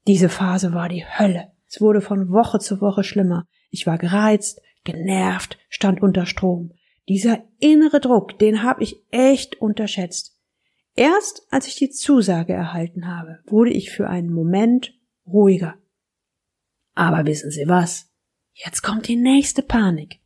Diese 0.07 0.29
Phase 0.29 0.73
war 0.73 0.89
die 0.89 1.05
Hölle. 1.05 1.51
Es 1.69 1.81
wurde 1.81 2.01
von 2.01 2.29
Woche 2.29 2.59
zu 2.59 2.81
Woche 2.81 3.03
schlimmer. 3.03 3.45
Ich 3.69 3.87
war 3.87 3.97
gereizt, 3.97 4.61
genervt, 4.83 5.57
stand 5.69 6.01
unter 6.01 6.25
Strom. 6.25 6.73
Dieser 7.07 7.43
innere 7.59 7.99
Druck, 7.99 8.37
den 8.39 8.63
habe 8.63 8.83
ich 8.83 8.97
echt 9.11 9.61
unterschätzt. 9.61 10.37
Erst 10.95 11.47
als 11.51 11.67
ich 11.67 11.75
die 11.75 11.91
Zusage 11.91 12.53
erhalten 12.53 13.07
habe, 13.07 13.39
wurde 13.45 13.71
ich 13.71 13.91
für 13.91 14.09
einen 14.09 14.33
Moment 14.33 14.93
ruhiger. 15.25 15.75
Aber 16.95 17.25
wissen 17.25 17.51
Sie 17.51 17.67
was? 17.67 18.09
Jetzt 18.53 18.81
kommt 18.81 19.07
die 19.07 19.15
nächste 19.15 19.61
Panik. 19.61 20.19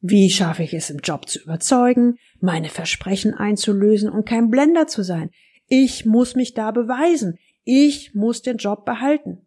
Wie 0.00 0.28
schaffe 0.28 0.62
ich 0.62 0.74
es 0.74 0.90
im 0.90 0.98
Job 0.98 1.30
zu 1.30 1.40
überzeugen, 1.40 2.18
meine 2.38 2.68
Versprechen 2.68 3.32
einzulösen 3.32 4.10
und 4.10 4.26
kein 4.26 4.50
Blender 4.50 4.86
zu 4.86 5.02
sein? 5.02 5.30
Ich 5.66 6.04
muss 6.04 6.34
mich 6.34 6.52
da 6.52 6.72
beweisen. 6.72 7.38
Ich 7.64 8.14
muss 8.14 8.42
den 8.42 8.58
Job 8.58 8.84
behalten. 8.84 9.38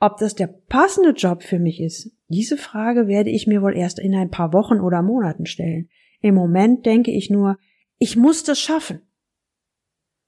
Ob 0.00 0.16
das 0.16 0.34
der 0.34 0.46
passende 0.46 1.10
Job 1.10 1.42
für 1.42 1.58
mich 1.58 1.78
ist, 1.78 2.10
diese 2.32 2.56
Frage 2.56 3.06
werde 3.06 3.30
ich 3.30 3.46
mir 3.46 3.62
wohl 3.62 3.76
erst 3.76 3.98
in 3.98 4.14
ein 4.14 4.30
paar 4.30 4.52
Wochen 4.52 4.80
oder 4.80 5.02
Monaten 5.02 5.46
stellen. 5.46 5.88
Im 6.20 6.34
Moment 6.34 6.86
denke 6.86 7.10
ich 7.10 7.30
nur, 7.30 7.58
ich 7.98 8.16
muss 8.16 8.42
das 8.42 8.58
schaffen. 8.58 9.02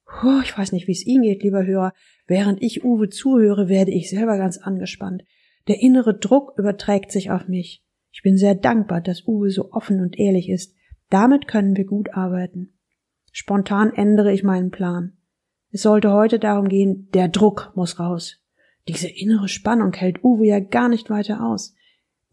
Puh, 0.07 0.41
ich 0.43 0.57
weiß 0.57 0.73
nicht, 0.73 0.87
wie 0.87 0.93
es 0.93 1.05
Ihnen 1.05 1.23
geht, 1.23 1.43
lieber 1.43 1.65
Hörer. 1.67 1.93
Während 2.27 2.63
ich 2.63 2.85
Uwe 2.85 3.09
zuhöre, 3.09 3.69
werde 3.69 3.91
ich 3.91 4.11
selber 4.11 4.39
ganz 4.39 4.59
angespannt. 4.59 5.25
Der 5.67 5.81
innere 5.81 6.17
Druck 6.17 6.55
überträgt 6.57 7.11
sich 7.11 7.31
auf 7.31 7.49
mich. 7.49 7.85
Ich 8.13 8.23
bin 8.23 8.37
sehr 8.37 8.55
dankbar, 8.55 9.01
dass 9.01 9.27
Uwe 9.27 9.51
so 9.51 9.73
offen 9.73 10.01
und 10.01 10.19
ehrlich 10.19 10.49
ist. 10.49 10.75
Damit 11.11 11.49
können 11.49 11.77
wir 11.77 11.85
gut 11.85 12.15
arbeiten. 12.15 12.79
Spontan 13.33 13.93
ändere 13.93 14.33
ich 14.33 14.45
meinen 14.45 14.71
Plan. 14.71 15.17
Es 15.71 15.83
sollte 15.83 16.13
heute 16.13 16.39
darum 16.39 16.69
gehen, 16.69 17.09
der 17.15 17.29
Druck 17.29 17.73
muss 17.75 17.99
raus. 17.99 18.41
Diese 18.87 19.09
innere 19.09 19.49
Spannung 19.49 19.93
hält 19.93 20.23
Uwe 20.23 20.47
ja 20.47 20.61
gar 20.61 20.89
nicht 20.89 21.11
weiter 21.11 21.45
aus. 21.45 21.75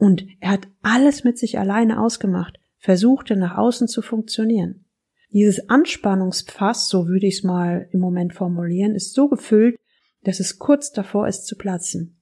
Und 0.02 0.26
er 0.40 0.50
hat 0.54 0.68
alles 0.82 1.24
mit 1.24 1.38
sich 1.38 1.60
alleine 1.60 2.02
ausgemacht, 2.02 2.60
versuchte 2.80 3.36
nach 3.36 3.56
außen 3.56 3.88
zu 3.88 4.02
funktionieren. 4.02 4.84
Dieses 5.32 5.70
Anspannungsfass, 5.70 6.88
so 6.88 7.08
würde 7.08 7.28
ich 7.28 7.38
es 7.38 7.44
mal 7.44 7.88
im 7.92 8.00
Moment 8.00 8.34
formulieren, 8.34 8.96
ist 8.96 9.14
so 9.14 9.30
gefüllt, 9.30 9.80
dass 10.24 10.40
es 10.40 10.58
kurz 10.58 10.92
davor 10.92 11.28
ist 11.28 11.46
zu 11.46 11.56
platzen. 11.56 12.20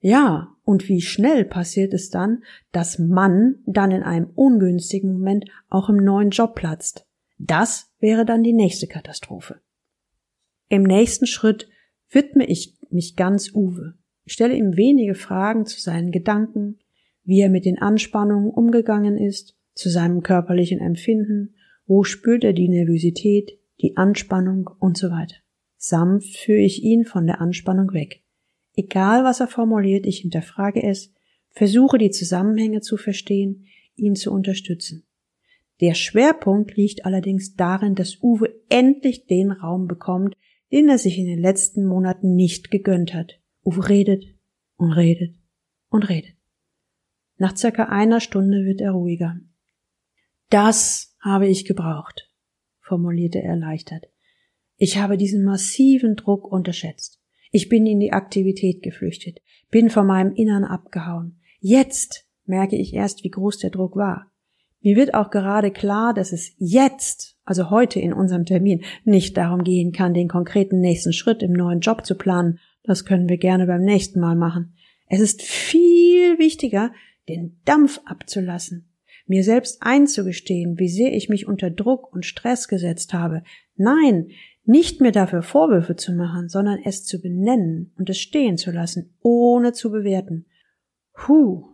Ja, 0.00 0.54
und 0.64 0.86
wie 0.90 1.00
schnell 1.00 1.46
passiert 1.46 1.94
es 1.94 2.10
dann, 2.10 2.44
dass 2.72 2.98
man 2.98 3.62
dann 3.64 3.90
in 3.90 4.02
einem 4.02 4.28
ungünstigen 4.34 5.14
Moment 5.14 5.46
auch 5.70 5.88
im 5.88 5.96
neuen 5.96 6.28
Job 6.28 6.54
platzt. 6.54 7.06
Das 7.38 7.90
wäre 8.00 8.26
dann 8.26 8.42
die 8.42 8.52
nächste 8.52 8.86
Katastrophe. 8.86 9.62
Im 10.68 10.82
nächsten 10.82 11.26
Schritt 11.26 11.70
widme 12.10 12.44
ich 12.44 12.76
mich 12.90 13.16
ganz 13.16 13.54
Uwe. 13.54 13.94
Ich 14.24 14.34
stelle 14.34 14.54
ihm 14.54 14.76
wenige 14.76 15.14
Fragen 15.14 15.66
zu 15.66 15.80
seinen 15.80 16.12
Gedanken, 16.12 16.78
wie 17.24 17.40
er 17.40 17.50
mit 17.50 17.64
den 17.64 17.78
Anspannungen 17.78 18.50
umgegangen 18.50 19.16
ist, 19.16 19.56
zu 19.74 19.88
seinem 19.88 20.22
körperlichen 20.22 20.80
Empfinden, 20.80 21.54
wo 21.86 22.04
spürt 22.04 22.44
er 22.44 22.52
die 22.52 22.68
Nervosität, 22.68 23.58
die 23.80 23.96
Anspannung 23.96 24.70
und 24.78 24.96
so 24.96 25.10
weiter. 25.10 25.36
Sanft 25.76 26.36
führe 26.36 26.60
ich 26.60 26.82
ihn 26.82 27.04
von 27.04 27.26
der 27.26 27.40
Anspannung 27.40 27.92
weg. 27.92 28.22
Egal 28.74 29.24
was 29.24 29.40
er 29.40 29.48
formuliert, 29.48 30.06
ich 30.06 30.18
hinterfrage 30.18 30.82
es, 30.82 31.12
versuche 31.50 31.98
die 31.98 32.10
Zusammenhänge 32.10 32.80
zu 32.80 32.96
verstehen, 32.96 33.66
ihn 33.96 34.14
zu 34.14 34.32
unterstützen. 34.32 35.04
Der 35.80 35.94
Schwerpunkt 35.94 36.76
liegt 36.76 37.04
allerdings 37.04 37.56
darin, 37.56 37.94
dass 37.94 38.22
Uwe 38.22 38.54
endlich 38.68 39.26
den 39.26 39.50
Raum 39.50 39.88
bekommt, 39.88 40.36
den 40.70 40.88
er 40.88 40.98
sich 40.98 41.18
in 41.18 41.26
den 41.26 41.40
letzten 41.40 41.84
Monaten 41.84 42.34
nicht 42.34 42.70
gegönnt 42.70 43.12
hat. 43.12 43.40
Uwe 43.64 43.88
redet 43.88 44.24
und 44.76 44.92
redet 44.92 45.34
und 45.90 46.08
redet. 46.08 46.34
Nach 47.42 47.56
circa 47.56 47.86
einer 47.86 48.20
Stunde 48.20 48.64
wird 48.64 48.80
er 48.80 48.92
ruhiger. 48.92 49.36
Das 50.48 51.16
habe 51.18 51.48
ich 51.48 51.64
gebraucht, 51.64 52.30
formulierte 52.78 53.42
er 53.42 53.54
erleichtert. 53.54 54.04
Ich 54.76 54.98
habe 54.98 55.16
diesen 55.16 55.42
massiven 55.42 56.14
Druck 56.14 56.44
unterschätzt. 56.44 57.20
Ich 57.50 57.68
bin 57.68 57.84
in 57.84 57.98
die 57.98 58.12
Aktivität 58.12 58.80
geflüchtet, 58.80 59.40
bin 59.72 59.90
von 59.90 60.06
meinem 60.06 60.32
Innern 60.36 60.62
abgehauen. 60.62 61.40
Jetzt 61.58 62.28
merke 62.44 62.76
ich 62.76 62.94
erst, 62.94 63.24
wie 63.24 63.30
groß 63.30 63.58
der 63.58 63.70
Druck 63.70 63.96
war. 63.96 64.30
Mir 64.80 64.94
wird 64.94 65.12
auch 65.14 65.30
gerade 65.30 65.72
klar, 65.72 66.14
dass 66.14 66.30
es 66.30 66.54
jetzt, 66.58 67.40
also 67.44 67.70
heute 67.70 67.98
in 67.98 68.12
unserem 68.12 68.44
Termin, 68.44 68.84
nicht 69.02 69.36
darum 69.36 69.64
gehen 69.64 69.90
kann, 69.90 70.14
den 70.14 70.28
konkreten 70.28 70.78
nächsten 70.78 71.12
Schritt 71.12 71.42
im 71.42 71.54
neuen 71.54 71.80
Job 71.80 72.06
zu 72.06 72.14
planen. 72.14 72.60
Das 72.84 73.04
können 73.04 73.28
wir 73.28 73.38
gerne 73.38 73.66
beim 73.66 73.82
nächsten 73.82 74.20
Mal 74.20 74.36
machen. 74.36 74.76
Es 75.08 75.18
ist 75.18 75.42
viel 75.42 76.38
wichtiger, 76.38 76.92
den 77.28 77.60
Dampf 77.64 78.00
abzulassen, 78.04 78.92
mir 79.26 79.44
selbst 79.44 79.82
einzugestehen, 79.82 80.78
wie 80.78 80.88
sehr 80.88 81.12
ich 81.12 81.28
mich 81.28 81.46
unter 81.46 81.70
Druck 81.70 82.12
und 82.12 82.26
Stress 82.26 82.68
gesetzt 82.68 83.14
habe. 83.14 83.42
Nein, 83.76 84.30
nicht 84.64 85.00
mir 85.00 85.12
dafür 85.12 85.42
Vorwürfe 85.42 85.96
zu 85.96 86.12
machen, 86.12 86.48
sondern 86.48 86.78
es 86.84 87.04
zu 87.04 87.20
benennen 87.20 87.92
und 87.96 88.08
es 88.10 88.18
stehen 88.18 88.58
zu 88.58 88.70
lassen, 88.70 89.16
ohne 89.20 89.72
zu 89.72 89.90
bewerten. 89.90 90.46
Huh, 91.26 91.72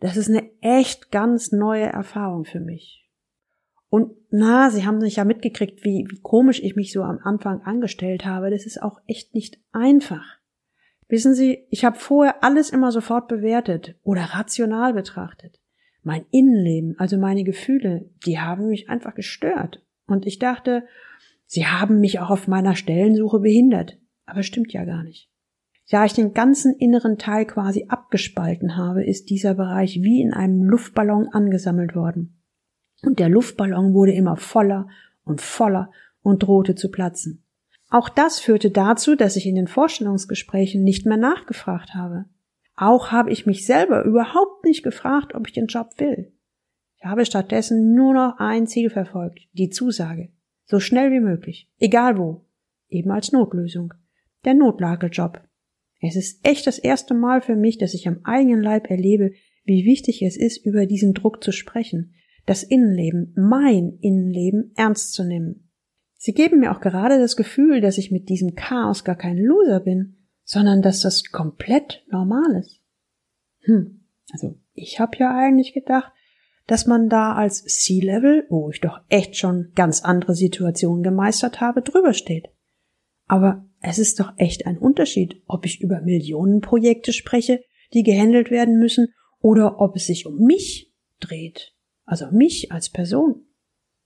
das 0.00 0.16
ist 0.16 0.28
eine 0.28 0.50
echt 0.60 1.10
ganz 1.10 1.52
neue 1.52 1.86
Erfahrung 1.86 2.44
für 2.44 2.60
mich. 2.60 3.08
Und 3.88 4.12
na, 4.30 4.70
Sie 4.70 4.84
haben 4.84 5.00
sich 5.00 5.16
ja 5.16 5.24
mitgekriegt, 5.24 5.84
wie, 5.84 6.06
wie 6.10 6.20
komisch 6.20 6.60
ich 6.60 6.76
mich 6.76 6.92
so 6.92 7.02
am 7.02 7.18
Anfang 7.22 7.62
angestellt 7.62 8.24
habe. 8.24 8.50
Das 8.50 8.66
ist 8.66 8.82
auch 8.82 9.00
echt 9.06 9.34
nicht 9.34 9.58
einfach. 9.72 10.35
Wissen 11.08 11.34
Sie, 11.34 11.66
ich 11.70 11.84
habe 11.84 11.98
vorher 11.98 12.42
alles 12.42 12.70
immer 12.70 12.90
sofort 12.90 13.28
bewertet 13.28 13.94
oder 14.02 14.22
rational 14.22 14.92
betrachtet. 14.92 15.60
Mein 16.02 16.24
Innenleben, 16.30 16.98
also 16.98 17.16
meine 17.16 17.44
Gefühle, 17.44 18.10
die 18.26 18.38
haben 18.38 18.68
mich 18.68 18.88
einfach 18.88 19.14
gestört. 19.14 19.84
Und 20.06 20.26
ich 20.26 20.38
dachte, 20.38 20.86
Sie 21.46 21.66
haben 21.66 22.00
mich 22.00 22.18
auch 22.18 22.30
auf 22.30 22.48
meiner 22.48 22.74
Stellensuche 22.74 23.38
behindert. 23.38 23.98
Aber 24.24 24.42
stimmt 24.42 24.72
ja 24.72 24.84
gar 24.84 25.04
nicht. 25.04 25.30
ja 25.86 26.04
ich 26.04 26.12
den 26.12 26.34
ganzen 26.34 26.74
inneren 26.74 27.18
Teil 27.18 27.46
quasi 27.46 27.86
abgespalten 27.88 28.76
habe, 28.76 29.04
ist 29.04 29.30
dieser 29.30 29.54
Bereich 29.54 30.02
wie 30.02 30.20
in 30.20 30.32
einem 30.32 30.64
Luftballon 30.64 31.28
angesammelt 31.28 31.94
worden. 31.94 32.42
Und 33.02 33.20
der 33.20 33.28
Luftballon 33.28 33.94
wurde 33.94 34.12
immer 34.12 34.36
voller 34.36 34.88
und 35.24 35.40
voller 35.40 35.92
und 36.22 36.42
drohte 36.42 36.74
zu 36.74 36.90
platzen. 36.90 37.45
Auch 37.88 38.08
das 38.08 38.40
führte 38.40 38.70
dazu, 38.70 39.14
dass 39.14 39.36
ich 39.36 39.46
in 39.46 39.54
den 39.54 39.68
Vorstellungsgesprächen 39.68 40.82
nicht 40.82 41.06
mehr 41.06 41.16
nachgefragt 41.16 41.94
habe. 41.94 42.24
Auch 42.74 43.10
habe 43.10 43.30
ich 43.30 43.46
mich 43.46 43.64
selber 43.64 44.04
überhaupt 44.04 44.64
nicht 44.64 44.82
gefragt, 44.82 45.34
ob 45.34 45.46
ich 45.46 45.54
den 45.54 45.66
Job 45.66 45.92
will. 45.98 46.32
Ich 46.98 47.04
habe 47.04 47.24
stattdessen 47.24 47.94
nur 47.94 48.14
noch 48.14 48.38
ein 48.38 48.66
Ziel 48.66 48.90
verfolgt, 48.90 49.40
die 49.52 49.70
Zusage. 49.70 50.30
So 50.64 50.80
schnell 50.80 51.12
wie 51.12 51.20
möglich, 51.20 51.70
egal 51.78 52.18
wo, 52.18 52.44
eben 52.88 53.10
als 53.10 53.32
Notlösung. 53.32 53.94
Der 54.44 54.54
Notlagejob. 54.54 55.40
Es 56.00 56.16
ist 56.16 56.46
echt 56.46 56.66
das 56.66 56.78
erste 56.78 57.14
Mal 57.14 57.40
für 57.40 57.56
mich, 57.56 57.78
dass 57.78 57.94
ich 57.94 58.06
am 58.06 58.20
eigenen 58.24 58.62
Leib 58.62 58.90
erlebe, 58.90 59.32
wie 59.64 59.84
wichtig 59.84 60.22
es 60.22 60.36
ist, 60.36 60.64
über 60.64 60.86
diesen 60.86 61.14
Druck 61.14 61.42
zu 61.42 61.52
sprechen, 61.52 62.14
das 62.44 62.62
Innenleben, 62.62 63.32
mein 63.36 63.98
Innenleben 64.00 64.72
ernst 64.76 65.14
zu 65.14 65.24
nehmen. 65.24 65.65
Sie 66.26 66.34
geben 66.34 66.58
mir 66.58 66.72
auch 66.72 66.80
gerade 66.80 67.20
das 67.20 67.36
Gefühl, 67.36 67.80
dass 67.80 67.98
ich 67.98 68.10
mit 68.10 68.28
diesem 68.28 68.56
Chaos 68.56 69.04
gar 69.04 69.14
kein 69.14 69.38
Loser 69.38 69.78
bin, 69.78 70.16
sondern 70.42 70.82
dass 70.82 71.00
das 71.00 71.30
komplett 71.30 72.04
normal 72.10 72.56
ist. 72.58 72.82
Hm, 73.60 74.00
also 74.32 74.58
ich 74.72 74.98
habe 74.98 75.16
ja 75.18 75.32
eigentlich 75.36 75.72
gedacht, 75.72 76.10
dass 76.66 76.88
man 76.88 77.08
da 77.08 77.34
als 77.34 77.58
Sea-Level, 77.58 78.48
wo 78.50 78.68
ich 78.70 78.80
doch 78.80 78.98
echt 79.08 79.36
schon 79.36 79.70
ganz 79.76 80.02
andere 80.02 80.34
Situationen 80.34 81.04
gemeistert 81.04 81.60
habe, 81.60 81.80
drüber 81.80 82.12
steht. 82.12 82.48
Aber 83.26 83.64
es 83.80 84.00
ist 84.00 84.18
doch 84.18 84.32
echt 84.36 84.66
ein 84.66 84.78
Unterschied, 84.78 85.40
ob 85.46 85.64
ich 85.64 85.80
über 85.80 86.00
Millionenprojekte 86.00 87.12
spreche, 87.12 87.62
die 87.94 88.02
gehandelt 88.02 88.50
werden 88.50 88.80
müssen, 88.80 89.14
oder 89.38 89.80
ob 89.80 89.94
es 89.94 90.08
sich 90.08 90.26
um 90.26 90.38
mich 90.38 90.92
dreht, 91.20 91.76
also 92.04 92.32
mich 92.32 92.72
als 92.72 92.90
Person. 92.90 93.46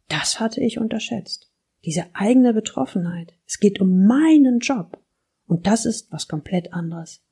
Das 0.08 0.38
hatte 0.38 0.60
ich 0.60 0.78
unterschätzt. 0.78 1.49
Diese 1.84 2.06
eigene 2.14 2.52
Betroffenheit. 2.52 3.34
Es 3.46 3.58
geht 3.58 3.80
um 3.80 4.06
meinen 4.06 4.58
Job. 4.58 5.02
Und 5.46 5.66
das 5.66 5.86
ist 5.86 6.12
was 6.12 6.28
komplett 6.28 6.72
anderes. 6.72 7.22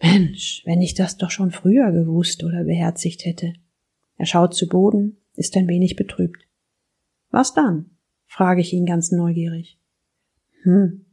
Mensch, 0.00 0.62
wenn 0.64 0.80
ich 0.80 0.94
das 0.94 1.16
doch 1.16 1.30
schon 1.30 1.50
früher 1.50 1.92
gewusst 1.92 2.44
oder 2.44 2.64
beherzigt 2.64 3.24
hätte. 3.24 3.54
Er 4.16 4.26
schaut 4.26 4.54
zu 4.54 4.68
Boden, 4.68 5.18
ist 5.34 5.56
ein 5.56 5.68
wenig 5.68 5.96
betrübt. 5.96 6.46
Was 7.30 7.54
dann? 7.54 7.90
frage 8.26 8.60
ich 8.60 8.72
ihn 8.72 8.86
ganz 8.86 9.10
neugierig. 9.10 9.78
Hm. 10.62 11.06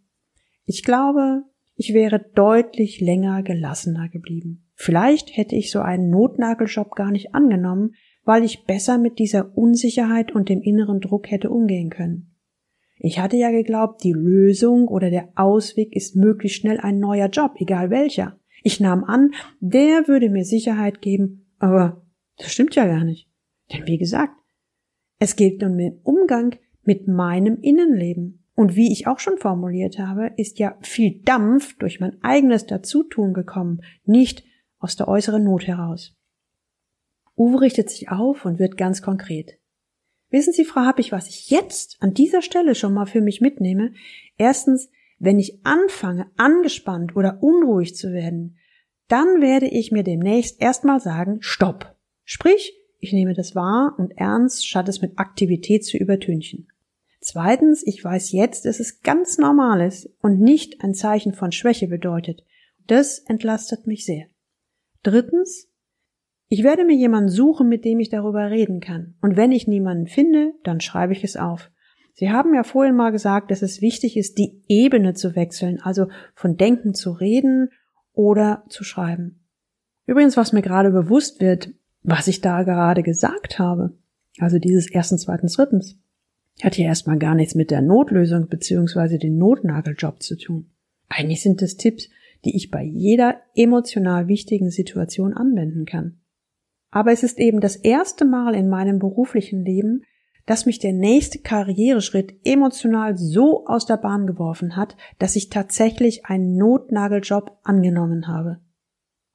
Ich 0.66 0.84
glaube, 0.84 1.44
ich 1.76 1.94
wäre 1.94 2.20
deutlich 2.36 3.02
länger 3.02 3.44
gelassener 3.44 4.10
geblieben. 4.10 4.66
Vielleicht 4.74 5.36
hätte 5.36 5.56
ich 5.56 5.72
so 5.72 5.80
einen 5.80 6.10
Notnageljob 6.10 6.96
gar 6.96 7.12
nicht 7.12 7.34
angenommen, 7.34 7.96
weil 8.24 8.44
ich 8.44 8.66
besser 8.66 8.98
mit 8.98 9.20
dieser 9.20 9.58
Unsicherheit 9.58 10.34
und 10.34 10.50
dem 10.50 10.62
inneren 10.62 11.00
Druck 11.00 11.30
hätte 11.30 11.50
umgehen 11.50 11.90
können. 11.90 12.35
Ich 12.98 13.20
hatte 13.20 13.38
ja 13.38 13.52
geglaubt, 13.52 14.04
die 14.04 14.14
Lösung 14.14 14.88
oder 14.88 15.10
der 15.10 15.30
Ausweg 15.36 15.96
ist 15.96 16.16
möglichst 16.16 16.60
schnell 16.60 16.80
ein 16.80 17.00
neuer 17.00 17.28
Job, 17.28 17.56
egal 17.60 17.90
welcher. 17.90 18.40
Ich 18.64 18.80
nahm 18.80 19.04
an, 19.04 19.32
der 19.60 20.08
würde 20.08 20.30
mir 20.30 20.46
Sicherheit 20.46 21.02
geben, 21.02 21.46
aber 21.60 22.06
das 22.38 22.52
stimmt 22.52 22.75
ja 22.75 22.86
gar 22.86 23.04
nicht. 23.04 23.30
Denn 23.72 23.86
wie 23.86 23.98
gesagt, 23.98 24.34
es 25.20 25.36
geht 25.36 25.64
um 25.64 25.78
den 25.78 26.00
Umgang 26.04 26.56
mit 26.84 27.08
meinem 27.08 27.60
Innenleben. 27.62 28.46
Und 28.56 28.75
wie 28.75 28.92
ich 28.92 29.08
auch 29.08 29.20
schon 29.20 29.38
formuliert 29.38 30.00
habe, 30.00 30.32
ist 30.38 30.60
ja 30.60 30.78
viel 30.82 31.22
Dampf 31.24 31.78
durch 31.78 32.00
mein 32.00 32.22
eigenes 32.24 32.66
Dazutun 32.66 33.34
gekommen, 33.34 33.82
nicht 34.06 34.46
aus 34.80 34.96
der 34.96 35.08
äußeren 35.10 35.44
Not 35.44 35.68
heraus. 35.68 36.16
Uwe 37.36 37.62
richtet 37.62 37.89
sich 37.89 38.10
auf 38.10 38.46
und 38.46 38.60
wird 38.60 38.78
ganz 38.78 39.02
konkret. 39.02 39.60
Wissen 40.30 40.54
Sie, 40.54 40.66
Frau 40.66 40.82
Happig, 40.82 41.12
was 41.12 41.30
ich 41.30 41.50
jetzt 41.50 41.98
an 42.00 42.14
dieser 42.14 42.42
Stelle 42.42 42.76
schon 42.76 42.94
mal 42.94 43.06
für 43.06 43.22
mich 43.22 43.42
mitnehme? 43.42 43.94
Erstens, 44.38 44.90
wenn 45.20 45.40
ich 45.40 45.66
anfange, 45.66 46.30
angespannt 46.36 47.16
oder 47.16 47.42
unruhig 47.42 47.96
zu 47.96 48.12
werden, 48.12 48.58
dann 49.08 49.42
werde 49.42 49.68
ich 49.68 49.92
mir 49.92 50.04
demnächst 50.04 50.62
erstmal 50.62 51.00
sagen, 51.00 51.38
stopp. 51.42 51.96
Sprich, 52.24 52.74
ich 53.00 53.14
nehme 53.14 53.34
das 53.34 53.56
wahr 53.56 53.96
und 53.98 54.18
ernst, 54.18 54.68
statt 54.68 54.90
es 54.90 55.02
mit 55.02 55.20
Aktivität 55.20 55.86
zu 55.86 55.98
übertünchen. 55.98 56.68
Zweitens, 57.22 57.86
ich 57.86 58.04
weiß 58.04 58.32
jetzt, 58.32 58.66
dass 58.66 58.80
es 58.80 59.02
ganz 59.02 59.38
normal 59.38 59.82
ist 59.82 60.10
und 60.22 60.40
nicht 60.40 60.84
ein 60.84 60.94
Zeichen 60.94 61.34
von 61.34 61.52
Schwäche 61.52 61.88
bedeutet. 61.88 62.44
Das 62.88 63.20
entlastet 63.20 63.88
mich 63.88 64.06
sehr. 64.06 64.28
Drittens, 65.02 65.68
ich 66.56 66.63
werde 66.63 66.86
mir 66.86 66.96
jemanden 66.96 67.28
suchen, 67.28 67.68
mit 67.68 67.84
dem 67.84 68.00
ich 68.00 68.08
darüber 68.08 68.50
reden 68.50 68.80
kann. 68.80 69.15
Und 69.22 69.36
wenn 69.36 69.52
ich 69.52 69.68
niemanden 69.68 70.08
finde, 70.08 70.54
dann 70.63 70.80
schreibe 70.80 71.12
ich 71.12 71.22
es 71.22 71.36
auf. 71.36 71.70
Sie 72.13 72.32
haben 72.32 72.56
ja 72.56 72.63
vorhin 72.63 72.96
mal 72.96 73.12
gesagt, 73.12 73.52
dass 73.52 73.62
es 73.62 73.82
wichtig 73.82 74.15
ist, 74.15 74.38
die 74.38 74.62
Ebene 74.70 75.15
zu 75.15 75.36
wechseln, 75.36 75.82
also 75.82 76.08
von 76.34 76.56
Denken 76.56 76.94
zu 76.94 77.12
reden 77.12 77.72
oder 78.13 78.63
zu 78.70 78.86
schreiben. 78.86 79.44
Übrigens, 80.06 80.38
was 80.38 80.54
mir 80.54 80.62
gerade 80.62 80.91
bewusst 80.91 81.41
wird, 81.41 81.74
was 82.04 82.30
ich 82.30 82.39
da 82.39 82.63
gerade 82.63 83.04
gesagt 83.04 83.60
habe. 83.60 83.91
Also 84.39 84.58
dieses 84.58 84.89
ersten, 84.89 85.18
zweiten, 85.18 85.48
drittens. 85.48 86.00
Hat 86.63 86.78
ja 86.78 86.86
erstmal 86.86 87.20
gar 87.20 87.36
nichts 87.36 87.56
mit 87.56 87.70
der 87.70 87.82
Notlösung 87.82 88.48
beziehungsweise 88.48 89.20
dem 89.20 89.38
Notnageljob 89.38 90.24
zu 90.24 90.38
tun. 90.38 90.70
Eigentlich 91.10 91.41
sind 91.41 91.62
es 91.62 91.76
Tipps, 91.76 92.10
die 92.46 92.56
ich 92.56 92.72
bei 92.72 92.82
jeder 92.82 93.41
emotional 93.56 94.30
wichtigen 94.30 94.70
Situation 94.70 95.34
anwenden 95.34 95.84
kann. 95.84 96.22
Aber 96.95 97.12
es 97.12 97.23
ist 97.23 97.39
eben 97.39 97.60
das 97.60 97.75
erste 97.75 98.23
Mal 98.23 98.55
in 98.55 98.69
meinem 98.69 98.99
beruflichen 98.99 99.65
Leben, 99.65 100.03
dass 100.45 100.65
mich 100.65 100.79
der 100.79 100.93
nächste 100.93 101.39
Karriereschritt 101.39 102.36
emotional 102.45 103.17
so 103.17 103.65
aus 103.65 103.86
der 103.86 103.97
Bahn 103.97 104.25
geworfen 104.25 104.77
hat, 104.77 104.95
dass 105.19 105.36
ich 105.36 105.49
tatsächlich 105.49 106.25
einen 106.25 106.55
Notnageljob 106.55 107.60
angenommen 107.63 108.29
habe. 108.29 108.62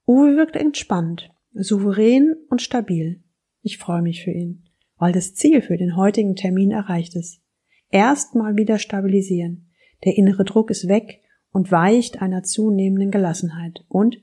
Uwe 0.07 0.37
wirkt 0.37 0.57
entspannt 0.57 1.31
souverän 1.53 2.35
und 2.49 2.63
stabil. 2.63 3.23
Ich 3.61 3.77
freue 3.77 4.01
mich 4.01 4.25
für 4.25 4.31
ihn, 4.31 4.65
weil 4.97 5.13
das 5.13 5.35
Ziel 5.35 5.61
für 5.61 5.77
den 5.77 5.97
heutigen 5.97 6.37
Termin 6.37 6.71
erreicht 6.71 7.15
ist. 7.15 7.43
Erstmal 7.91 8.57
wieder 8.57 8.79
stabilisieren. 8.79 9.69
Der 10.07 10.17
innere 10.17 10.47
Druck 10.47 10.71
ist 10.71 10.89
weg 10.89 11.21
und 11.53 11.71
weicht 11.71 12.23
einer 12.23 12.43
zunehmenden 12.43 13.11
Gelassenheit. 13.11 13.85
Und 13.89 14.17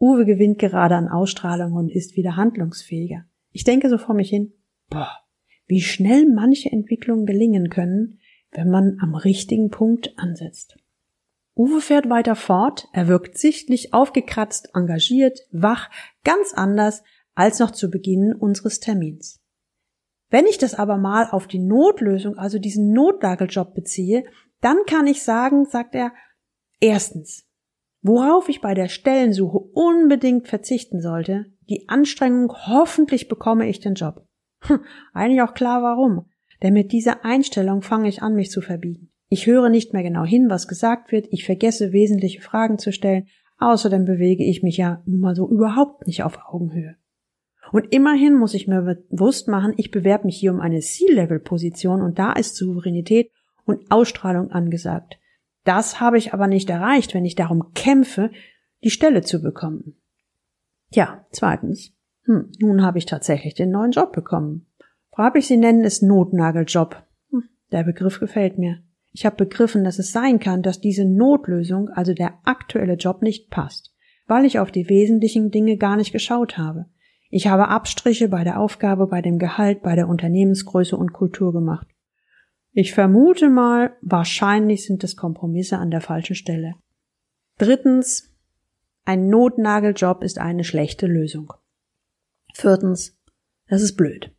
Uwe 0.00 0.24
gewinnt 0.24 0.58
gerade 0.58 0.96
an 0.96 1.08
Ausstrahlung 1.08 1.74
und 1.74 1.90
ist 1.90 2.16
wieder 2.16 2.36
handlungsfähiger. 2.36 3.26
Ich 3.52 3.64
denke 3.64 3.90
so 3.90 3.98
vor 3.98 4.14
mich 4.14 4.30
hin, 4.30 4.54
boah, 4.88 5.10
wie 5.66 5.82
schnell 5.82 6.26
manche 6.26 6.72
Entwicklungen 6.72 7.26
gelingen 7.26 7.68
können, 7.68 8.18
wenn 8.50 8.70
man 8.70 8.96
am 9.00 9.14
richtigen 9.14 9.70
Punkt 9.70 10.18
ansetzt. 10.18 10.78
Uwe 11.54 11.82
fährt 11.82 12.08
weiter 12.08 12.34
fort, 12.34 12.88
er 12.92 13.08
wirkt 13.08 13.36
sichtlich 13.36 13.92
aufgekratzt, 13.92 14.70
engagiert, 14.74 15.40
wach, 15.52 15.90
ganz 16.24 16.54
anders 16.54 17.02
als 17.34 17.58
noch 17.58 17.70
zu 17.70 17.90
Beginn 17.90 18.34
unseres 18.34 18.80
Termins. 18.80 19.40
Wenn 20.30 20.46
ich 20.46 20.56
das 20.56 20.74
aber 20.74 20.96
mal 20.96 21.28
auf 21.30 21.46
die 21.46 21.58
Notlösung, 21.58 22.38
also 22.38 22.58
diesen 22.58 22.92
Notlageljob 22.92 23.74
beziehe, 23.74 24.24
dann 24.60 24.78
kann 24.86 25.06
ich 25.06 25.22
sagen, 25.22 25.66
sagt 25.66 25.94
er, 25.94 26.12
erstens, 26.80 27.49
worauf 28.02 28.48
ich 28.48 28.60
bei 28.60 28.74
der 28.74 28.88
Stellensuche 28.88 29.58
unbedingt 29.58 30.48
verzichten 30.48 31.00
sollte, 31.00 31.46
die 31.68 31.88
Anstrengung, 31.88 32.52
hoffentlich 32.66 33.28
bekomme 33.28 33.68
ich 33.68 33.80
den 33.80 33.94
Job. 33.94 34.26
Hm, 34.62 34.80
eigentlich 35.12 35.42
auch 35.42 35.54
klar 35.54 35.82
warum, 35.82 36.26
denn 36.62 36.74
mit 36.74 36.92
dieser 36.92 37.24
Einstellung 37.24 37.82
fange 37.82 38.08
ich 38.08 38.22
an, 38.22 38.34
mich 38.34 38.50
zu 38.50 38.60
verbiegen. 38.60 39.10
Ich 39.28 39.46
höre 39.46 39.68
nicht 39.68 39.92
mehr 39.92 40.02
genau 40.02 40.24
hin, 40.24 40.50
was 40.50 40.66
gesagt 40.66 41.12
wird, 41.12 41.28
ich 41.30 41.44
vergesse 41.44 41.92
wesentliche 41.92 42.40
Fragen 42.40 42.78
zu 42.78 42.92
stellen, 42.92 43.28
außerdem 43.58 44.04
bewege 44.04 44.44
ich 44.44 44.62
mich 44.62 44.76
ja 44.76 45.02
nun 45.06 45.20
mal 45.20 45.36
so 45.36 45.48
überhaupt 45.48 46.06
nicht 46.06 46.24
auf 46.24 46.38
Augenhöhe. 46.48 46.96
Und 47.72 47.92
immerhin 47.92 48.34
muss 48.34 48.54
ich 48.54 48.66
mir 48.66 48.82
bewusst 48.82 49.46
machen, 49.46 49.74
ich 49.76 49.92
bewerbe 49.92 50.26
mich 50.26 50.36
hier 50.36 50.52
um 50.52 50.60
eine 50.60 50.80
C-Level-Position 50.80 52.02
und 52.02 52.18
da 52.18 52.32
ist 52.32 52.56
Souveränität 52.56 53.30
und 53.64 53.90
Ausstrahlung 53.90 54.50
angesagt. 54.50 55.18
Das 55.64 56.00
habe 56.00 56.18
ich 56.18 56.32
aber 56.32 56.46
nicht 56.46 56.70
erreicht, 56.70 57.14
wenn 57.14 57.24
ich 57.24 57.34
darum 57.34 57.72
kämpfe, 57.74 58.30
die 58.82 58.90
Stelle 58.90 59.22
zu 59.22 59.42
bekommen. 59.42 59.96
Tja, 60.90 61.26
zweitens. 61.30 61.92
Hm, 62.24 62.50
nun 62.58 62.82
habe 62.82 62.98
ich 62.98 63.06
tatsächlich 63.06 63.54
den 63.54 63.70
neuen 63.70 63.92
Job 63.92 64.12
bekommen. 64.12 64.66
Hab 65.16 65.36
ich 65.36 65.46
Sie 65.46 65.58
nennen 65.58 65.84
es 65.84 66.00
Notnageljob. 66.00 67.02
Hm, 67.30 67.44
der 67.72 67.84
Begriff 67.84 68.20
gefällt 68.20 68.58
mir. 68.58 68.82
Ich 69.12 69.26
habe 69.26 69.36
begriffen, 69.36 69.84
dass 69.84 69.98
es 69.98 70.12
sein 70.12 70.38
kann, 70.38 70.62
dass 70.62 70.80
diese 70.80 71.04
Notlösung, 71.04 71.88
also 71.90 72.14
der 72.14 72.38
aktuelle 72.44 72.94
Job, 72.94 73.22
nicht 73.22 73.50
passt, 73.50 73.92
weil 74.26 74.44
ich 74.44 74.58
auf 74.58 74.70
die 74.70 74.88
wesentlichen 74.88 75.50
Dinge 75.50 75.76
gar 75.76 75.96
nicht 75.96 76.12
geschaut 76.12 76.56
habe. 76.56 76.86
Ich 77.28 77.48
habe 77.48 77.68
Abstriche 77.68 78.28
bei 78.28 78.44
der 78.44 78.58
Aufgabe, 78.58 79.06
bei 79.06 79.20
dem 79.20 79.38
Gehalt, 79.38 79.82
bei 79.82 79.94
der 79.94 80.08
Unternehmensgröße 80.08 80.96
und 80.96 81.12
Kultur 81.12 81.52
gemacht. 81.52 81.86
Ich 82.72 82.94
vermute 82.94 83.50
mal, 83.50 83.96
wahrscheinlich 84.00 84.84
sind 84.84 85.02
es 85.02 85.16
Kompromisse 85.16 85.78
an 85.78 85.90
der 85.90 86.00
falschen 86.00 86.36
Stelle. 86.36 86.74
Drittens, 87.58 88.26
Ein 89.04 89.28
Notnageljob 89.28 90.22
ist 90.22 90.38
eine 90.38 90.62
schlechte 90.62 91.06
Lösung. 91.06 91.52
Viertens, 92.54 93.18
das 93.66 93.82
ist 93.82 93.96
blöd. 93.96 94.32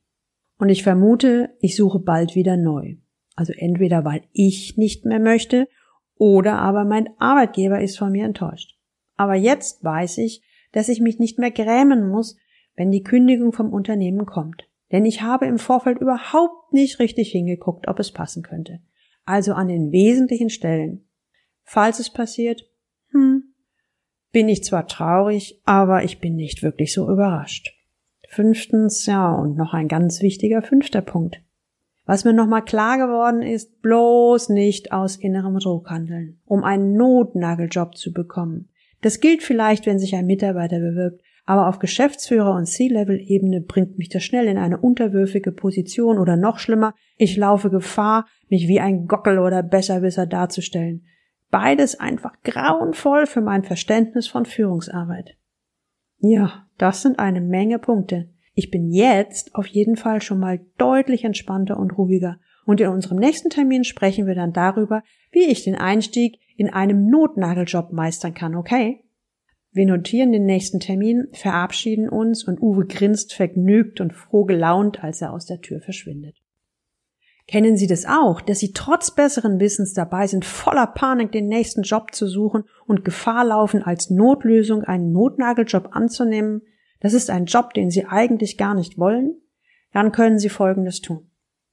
Und 0.58 0.70
ich 0.70 0.84
vermute, 0.84 1.58
ich 1.60 1.76
suche 1.76 2.00
bald 2.00 2.36
wieder 2.36 2.56
neu. 2.56 2.96
Also 3.36 3.54
entweder 3.54 4.06
weil 4.06 4.22
ich 4.32 4.78
nicht 4.78 5.04
mehr 5.06 5.20
möchte 5.20 5.67
oder 6.15 6.60
aber 6.60 6.86
mein 6.86 7.10
Arbeitgeber 7.20 7.82
ist 7.82 7.98
von 7.98 8.12
mir 8.12 8.26
enttäuscht. 8.26 8.78
Aber 9.17 9.36
jetzt 9.36 9.84
weiß 9.84 10.20
ich, 10.20 10.44
dass 10.72 10.88
ich 10.88 11.02
mich 11.02 11.20
nicht 11.20 11.39
mehr 11.39 11.52
grämen 11.52 12.08
muss, 12.08 12.38
wenn 12.76 12.91
die 12.91 13.04
Kündigung 13.04 13.52
vom 13.52 13.74
Unternehmen 13.74 14.26
kommt. 14.26 14.70
Denn 14.91 15.06
ich 15.06 15.21
habe 15.21 15.45
im 15.45 15.58
Vorfeld 15.58 15.99
überhaupt 15.99 16.73
nicht 16.73 16.99
richtig 16.99 17.32
hingeguckt, 17.32 17.88
ob 17.88 17.99
es 17.99 18.12
passen 18.12 18.43
könnte. 18.43 18.80
Also 19.25 19.54
an 19.54 19.67
den 19.67 19.91
wesentlichen 19.91 20.49
Stellen. 20.49 21.06
Falls 21.63 21.99
es 21.99 22.10
passiert, 22.10 22.67
hm, 23.12 23.43
bin 24.32 24.49
ich 24.49 24.63
zwar 24.63 24.88
traurig, 24.88 25.62
aber 25.65 26.04
ich 26.04 26.19
bin 26.19 26.36
nicht 26.36 26.63
wirklich 26.63 26.93
so 26.93 27.10
überrascht. 27.10 27.77
Fünftens, 28.27 29.06
ja, 29.06 29.34
und 29.34 29.58
noch 29.58 29.73
ein 29.73 29.88
ganz 29.88 30.21
wichtiger 30.21 30.62
fünfter 30.62 31.01
Punkt. 31.01 31.41
Was 32.06 32.25
mir 32.25 32.34
nochmal 32.34 32.63
klar 32.63 32.97
geworden 32.97 33.41
ist, 33.41 33.82
bloß 33.82 34.49
nicht 34.49 34.91
aus 34.91 35.17
innerem 35.17 35.58
Druck 35.60 35.89
handeln, 35.89 36.39
um 36.45 36.63
einen 36.63 36.93
Notnageljob 36.93 37.95
zu 37.95 38.12
bekommen. 38.12 38.69
Das 39.01 39.19
gilt 39.19 39.43
vielleicht, 39.43 39.86
wenn 39.86 39.99
sich 39.99 40.15
ein 40.15 40.25
Mitarbeiter 40.25 40.80
bewirbt, 40.80 41.21
aber 41.45 41.67
auf 41.67 41.80
Geschäftsführer- 41.80 42.56
und 42.56 42.65
C-Level-Ebene 42.65 43.62
bringt 43.62 43.97
mich 43.97 44.10
das 44.10 44.23
schnell 44.23 44.47
in 44.47 44.58
eine 44.58 44.77
unterwürfige 44.77 45.51
Position 45.51 46.19
oder 46.19 46.38
noch 46.38 46.60
schlimmer, 46.60 46.93
ich 47.17 47.38
laufe 47.38 47.69
Gefahr, 47.69 48.25
mich 48.49 48.67
wie 48.67 48.80
ein 48.80 49.08
Gockel 49.08 49.39
oder 49.39 49.63
Besserwisser 49.63 50.25
darzustellen. 50.25 51.04
Beides 51.49 51.99
einfach 51.99 52.34
grauenvoll 52.43 53.25
für 53.25 53.41
mein 53.41 53.63
Verständnis 53.63 54.27
von 54.27 54.45
Führungsarbeit. 54.45 55.36
Ja, 56.19 56.67
das 56.77 57.01
sind 57.01 57.19
eine 57.19 57.41
Menge 57.41 57.80
Punkte. 57.80 58.30
Ich 58.54 58.69
bin 58.69 58.89
jetzt 58.89 59.56
auf 59.56 59.65
jeden 59.65 59.95
Fall 59.95 60.21
schon 60.21 60.39
mal 60.39 60.62
deutlich 60.77 61.23
entspannter 61.23 61.77
und 61.77 61.97
ruhiger. 61.97 62.39
Und 62.65 62.80
in 62.80 62.89
unserem 62.89 63.17
nächsten 63.17 63.49
Termin 63.49 63.84
sprechen 63.84 64.27
wir 64.27 64.36
dann 64.36 64.54
darüber, 64.54 65.04
wie 65.32 65.45
ich 65.45 65.63
den 65.63 65.75
Einstieg 65.75 66.39
in 66.56 66.69
einem 66.69 67.10
Notnageljob 67.10 67.91
meistern 67.91 68.34
kann, 68.34 68.56
okay? 68.56 69.04
Wir 69.73 69.86
notieren 69.86 70.34
den 70.34 70.45
nächsten 70.45 70.81
Termin, 70.81 71.29
verabschieden 71.31 72.10
uns 72.10 72.43
und 72.43 72.62
Uwe 72.62 72.86
grinst 72.86 73.34
vergnügt 73.34 74.01
und 74.01 74.13
froh 74.13 74.43
gelaunt, 74.43 75.01
als 75.03 75.21
er 75.21 75.31
aus 75.31 75.45
der 75.45 75.62
Tür 75.62 75.79
verschwindet. 75.79 76.36
Kennen 77.47 77.77
Sie 77.77 77.88
das 77.88 78.05
auch, 78.05 78.41
dass 78.41 78.60
Sie 78.60 78.73
trotz 78.73 79.12
besseren 79.12 79.60
Wissens 79.60 79.93
dabei 79.93 80.27
sind, 80.27 80.45
voller 80.45 80.88
Panik 80.88 81.31
den 81.31 81.47
nächsten 81.47 81.84
Job 81.84 82.13
zu 82.13 82.27
suchen 82.27 82.65
und 82.86 83.05
Gefahr 83.05 83.45
laufen, 83.45 83.81
als 83.81 84.10
Notlösung 84.10 84.84
einen 84.84 85.12
Notnageljob 85.12 85.89
anzunehmen? 85.91 86.62
Das 86.99 87.13
ist 87.13 87.29
ein 87.29 87.45
Job, 87.45 87.73
den 87.73 87.91
Sie 87.91 88.05
eigentlich 88.05 88.57
gar 88.57 88.75
nicht 88.75 88.97
wollen? 88.97 89.36
Dann 89.93 90.12
können 90.12 90.38
Sie 90.38 90.49
Folgendes 90.49 91.01
tun. 91.01 91.29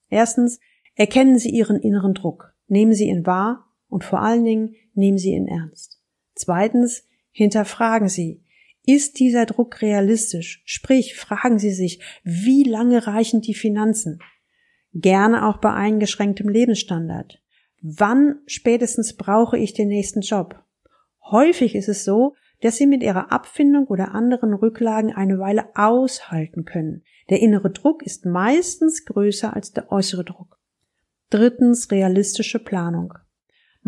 Erstens, 0.08 0.58
erkennen 0.94 1.38
Sie 1.38 1.50
Ihren 1.50 1.80
inneren 1.80 2.14
Druck, 2.14 2.54
nehmen 2.68 2.92
Sie 2.92 3.08
ihn 3.08 3.26
wahr 3.26 3.66
und 3.88 4.04
vor 4.04 4.20
allen 4.20 4.44
Dingen 4.44 4.74
nehmen 4.94 5.18
Sie 5.18 5.32
ihn 5.32 5.48
ernst. 5.48 6.00
Zweitens, 6.34 7.07
hinterfragen 7.38 8.08
Sie, 8.08 8.42
ist 8.84 9.20
dieser 9.20 9.46
Druck 9.46 9.80
realistisch? 9.80 10.62
Sprich, 10.64 11.14
fragen 11.14 11.58
Sie 11.58 11.70
sich, 11.70 12.02
wie 12.24 12.64
lange 12.64 13.06
reichen 13.06 13.40
die 13.40 13.54
Finanzen? 13.54 14.18
Gerne 14.92 15.46
auch 15.46 15.58
bei 15.58 15.72
eingeschränktem 15.72 16.48
Lebensstandard. 16.48 17.40
Wann 17.80 18.40
spätestens 18.46 19.16
brauche 19.16 19.56
ich 19.56 19.72
den 19.72 19.88
nächsten 19.88 20.20
Job? 20.20 20.64
Häufig 21.30 21.74
ist 21.74 21.88
es 21.88 22.04
so, 22.04 22.34
dass 22.60 22.76
sie 22.76 22.86
mit 22.86 23.04
ihrer 23.04 23.30
Abfindung 23.30 23.86
oder 23.86 24.14
anderen 24.14 24.52
Rücklagen 24.52 25.14
eine 25.14 25.38
Weile 25.38 25.66
aushalten 25.76 26.64
können. 26.64 27.04
Der 27.30 27.40
innere 27.40 27.70
Druck 27.70 28.02
ist 28.02 28.26
meistens 28.26 29.04
größer 29.04 29.54
als 29.54 29.72
der 29.72 29.92
äußere 29.92 30.24
Druck. 30.24 30.58
Drittens 31.30 31.92
realistische 31.92 32.58
Planung. 32.58 33.14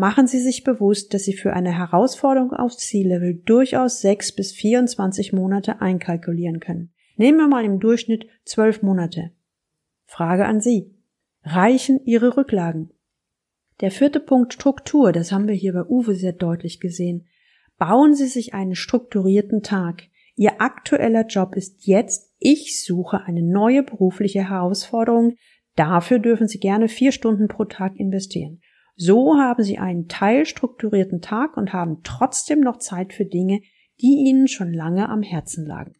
Machen 0.01 0.25
Sie 0.25 0.39
sich 0.39 0.63
bewusst, 0.63 1.13
dass 1.13 1.25
Sie 1.25 1.33
für 1.33 1.53
eine 1.53 1.77
Herausforderung 1.77 2.53
auf 2.53 2.75
Ziellevel 2.75 3.35
durchaus 3.35 4.01
sechs 4.01 4.31
bis 4.31 4.51
24 4.51 5.31
Monate 5.31 5.79
einkalkulieren 5.79 6.59
können. 6.59 6.91
Nehmen 7.17 7.37
wir 7.37 7.47
mal 7.47 7.63
im 7.63 7.79
Durchschnitt 7.79 8.25
zwölf 8.43 8.81
Monate. 8.81 9.29
Frage 10.07 10.47
an 10.47 10.59
Sie. 10.59 10.91
Reichen 11.43 12.03
Ihre 12.03 12.35
Rücklagen? 12.35 12.89
Der 13.81 13.91
vierte 13.91 14.19
Punkt 14.19 14.53
Struktur, 14.53 15.11
das 15.11 15.31
haben 15.31 15.47
wir 15.47 15.53
hier 15.53 15.73
bei 15.73 15.83
Uwe 15.83 16.15
sehr 16.15 16.33
deutlich 16.33 16.79
gesehen. 16.79 17.27
Bauen 17.77 18.15
Sie 18.15 18.25
sich 18.25 18.55
einen 18.55 18.73
strukturierten 18.73 19.61
Tag. 19.61 20.05
Ihr 20.35 20.61
aktueller 20.61 21.27
Job 21.27 21.55
ist 21.55 21.85
jetzt, 21.85 22.33
ich 22.39 22.83
suche 22.83 23.21
eine 23.25 23.43
neue 23.43 23.83
berufliche 23.83 24.49
Herausforderung. 24.49 25.35
Dafür 25.75 26.17
dürfen 26.17 26.47
Sie 26.47 26.59
gerne 26.59 26.87
vier 26.87 27.11
Stunden 27.11 27.47
pro 27.47 27.65
Tag 27.65 27.95
investieren. 27.97 28.61
So 29.03 29.35
haben 29.39 29.63
Sie 29.63 29.79
einen 29.79 30.07
teilstrukturierten 30.09 31.21
Tag 31.21 31.57
und 31.57 31.73
haben 31.73 32.01
trotzdem 32.03 32.59
noch 32.59 32.77
Zeit 32.77 33.13
für 33.13 33.25
Dinge, 33.25 33.61
die 33.99 34.27
Ihnen 34.27 34.47
schon 34.47 34.71
lange 34.71 35.09
am 35.09 35.23
Herzen 35.23 35.65
lagen. 35.65 35.95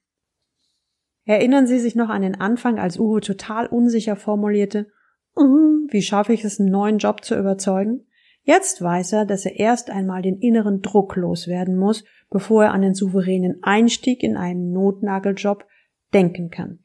Erinnern 1.26 1.66
Sie 1.66 1.80
sich 1.80 1.96
noch 1.96 2.10
an 2.10 2.22
den 2.22 2.40
Anfang, 2.40 2.78
als 2.78 3.00
Uwe 3.00 3.22
total 3.22 3.66
unsicher 3.66 4.16
formulierte, 4.16 4.92
uh, 5.36 5.88
wie 5.90 6.04
schaffe 6.04 6.34
ich 6.34 6.44
es, 6.44 6.60
einen 6.60 6.70
neuen 6.70 7.00
Job 7.00 7.24
zu 7.24 7.36
überzeugen? 7.36 8.06
Jetzt 8.44 8.84
weiß 8.84 9.14
er, 9.14 9.26
dass 9.26 9.48
er 9.48 9.60
erst 9.60 9.90
einmal 9.90 10.22
den 10.22 10.38
inneren 10.38 10.84
Druck 10.84 11.16
loswerden 11.16 11.78
muss, 11.78 12.04
bevor 12.30 12.66
er 12.66 12.72
an 12.72 12.84
den 12.84 12.94
souveränen 12.94 13.64
Einstieg 13.64 14.22
in 14.22 14.38
einen 14.38 14.74
Notnageljob 14.74 15.66
denken 16.14 16.52
kann. 16.52 16.81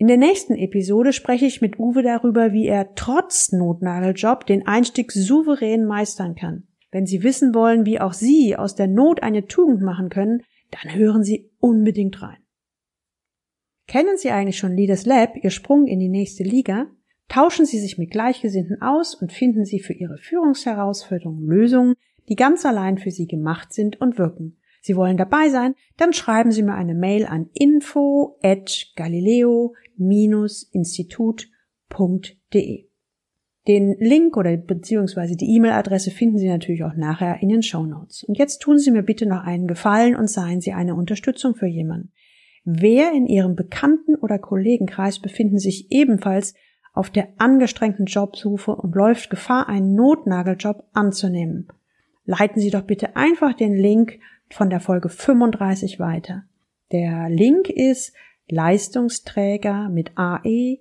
In 0.00 0.06
der 0.06 0.16
nächsten 0.16 0.54
Episode 0.54 1.12
spreche 1.12 1.44
ich 1.44 1.60
mit 1.60 1.78
Uwe 1.78 2.02
darüber, 2.02 2.54
wie 2.54 2.66
er 2.66 2.94
trotz 2.94 3.52
Notnageljob 3.52 4.46
den 4.46 4.66
Einstieg 4.66 5.12
souverän 5.12 5.84
meistern 5.84 6.34
kann. 6.34 6.66
Wenn 6.90 7.04
Sie 7.04 7.22
wissen 7.22 7.54
wollen, 7.54 7.84
wie 7.84 8.00
auch 8.00 8.14
Sie 8.14 8.56
aus 8.56 8.74
der 8.74 8.86
Not 8.86 9.22
eine 9.22 9.46
Tugend 9.46 9.82
machen 9.82 10.08
können, 10.08 10.42
dann 10.70 10.94
hören 10.94 11.22
Sie 11.22 11.50
unbedingt 11.58 12.22
rein. 12.22 12.38
Kennen 13.88 14.16
Sie 14.16 14.30
eigentlich 14.30 14.56
schon 14.56 14.74
Leaders 14.74 15.04
Lab, 15.04 15.36
Ihr 15.36 15.50
Sprung 15.50 15.86
in 15.86 15.98
die 15.98 16.08
nächste 16.08 16.44
Liga? 16.44 16.86
Tauschen 17.28 17.66
Sie 17.66 17.78
sich 17.78 17.98
mit 17.98 18.10
Gleichgesinnten 18.10 18.80
aus 18.80 19.14
und 19.14 19.34
finden 19.34 19.66
Sie 19.66 19.80
für 19.80 19.92
Ihre 19.92 20.16
Führungsherausforderungen 20.16 21.46
Lösungen, 21.46 21.94
die 22.30 22.36
ganz 22.36 22.64
allein 22.64 22.96
für 22.96 23.10
Sie 23.10 23.26
gemacht 23.26 23.74
sind 23.74 24.00
und 24.00 24.16
wirken. 24.16 24.56
Sie 24.80 24.96
wollen 24.96 25.18
dabei 25.18 25.50
sein? 25.50 25.74
Dann 25.98 26.14
schreiben 26.14 26.52
Sie 26.52 26.62
mir 26.62 26.74
eine 26.74 26.94
Mail 26.94 27.26
an 27.26 27.50
info 27.52 28.38
at 28.42 28.92
galileo-institut.de. 30.00 32.86
Den 33.68 33.94
Link 33.98 34.38
oder 34.38 34.56
beziehungsweise 34.56 35.36
die 35.36 35.54
E-Mail-Adresse 35.54 36.10
finden 36.10 36.38
Sie 36.38 36.48
natürlich 36.48 36.82
auch 36.82 36.96
nachher 36.96 37.42
in 37.42 37.50
den 37.50 37.62
Show 37.62 37.84
Notes. 37.84 38.24
Und 38.24 38.38
jetzt 38.38 38.62
tun 38.62 38.78
Sie 38.78 38.90
mir 38.90 39.02
bitte 39.02 39.26
noch 39.26 39.44
einen 39.44 39.68
Gefallen 39.68 40.16
und 40.16 40.30
seien 40.30 40.62
Sie 40.62 40.72
eine 40.72 40.94
Unterstützung 40.94 41.54
für 41.54 41.66
jemanden. 41.66 42.10
Wer 42.64 43.12
in 43.12 43.26
Ihrem 43.26 43.56
Bekannten- 43.56 44.16
oder 44.16 44.38
Kollegenkreis 44.38 45.18
befinden 45.18 45.58
sich 45.58 45.92
ebenfalls 45.92 46.54
auf 46.92 47.10
der 47.10 47.28
angestrengten 47.38 48.06
Jobsuche 48.06 48.74
und 48.74 48.94
läuft 48.94 49.30
Gefahr, 49.30 49.68
einen 49.68 49.94
Notnageljob 49.94 50.84
anzunehmen. 50.92 51.68
Leiten 52.24 52.60
Sie 52.60 52.70
doch 52.70 52.82
bitte 52.82 53.16
einfach 53.16 53.54
den 53.54 53.74
Link 53.74 54.18
von 54.48 54.70
der 54.70 54.80
Folge 54.80 55.08
35 55.08 56.00
weiter. 56.00 56.44
Der 56.92 57.28
Link 57.28 57.68
ist 57.68 58.12
Leistungsträger 58.50 59.88
mit 59.88 60.12
ae-blog.de 60.16 60.80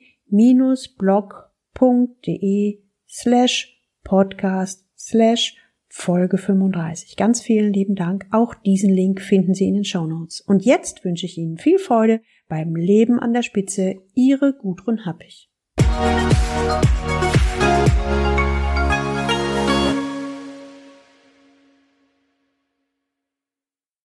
slash 3.07 3.81
podcast 4.03 4.85
slash 4.97 5.55
Folge 5.91 6.37
35. 6.37 7.15
Ganz 7.15 7.41
vielen 7.41 7.73
lieben 7.73 7.95
Dank. 7.95 8.27
Auch 8.31 8.53
diesen 8.53 8.93
Link 8.93 9.21
finden 9.21 9.55
Sie 9.55 9.67
in 9.67 9.73
den 9.73 9.85
Show 9.85 10.05
Notes. 10.05 10.39
Und 10.41 10.63
jetzt 10.63 11.03
wünsche 11.03 11.25
ich 11.25 11.37
Ihnen 11.37 11.57
viel 11.57 11.79
Freude 11.79 12.21
beim 12.47 12.75
Leben 12.75 13.19
an 13.19 13.33
der 13.33 13.41
Spitze. 13.41 13.95
Ihre 14.13 14.53
Gudrun 14.53 15.05
Happich. 15.05 15.49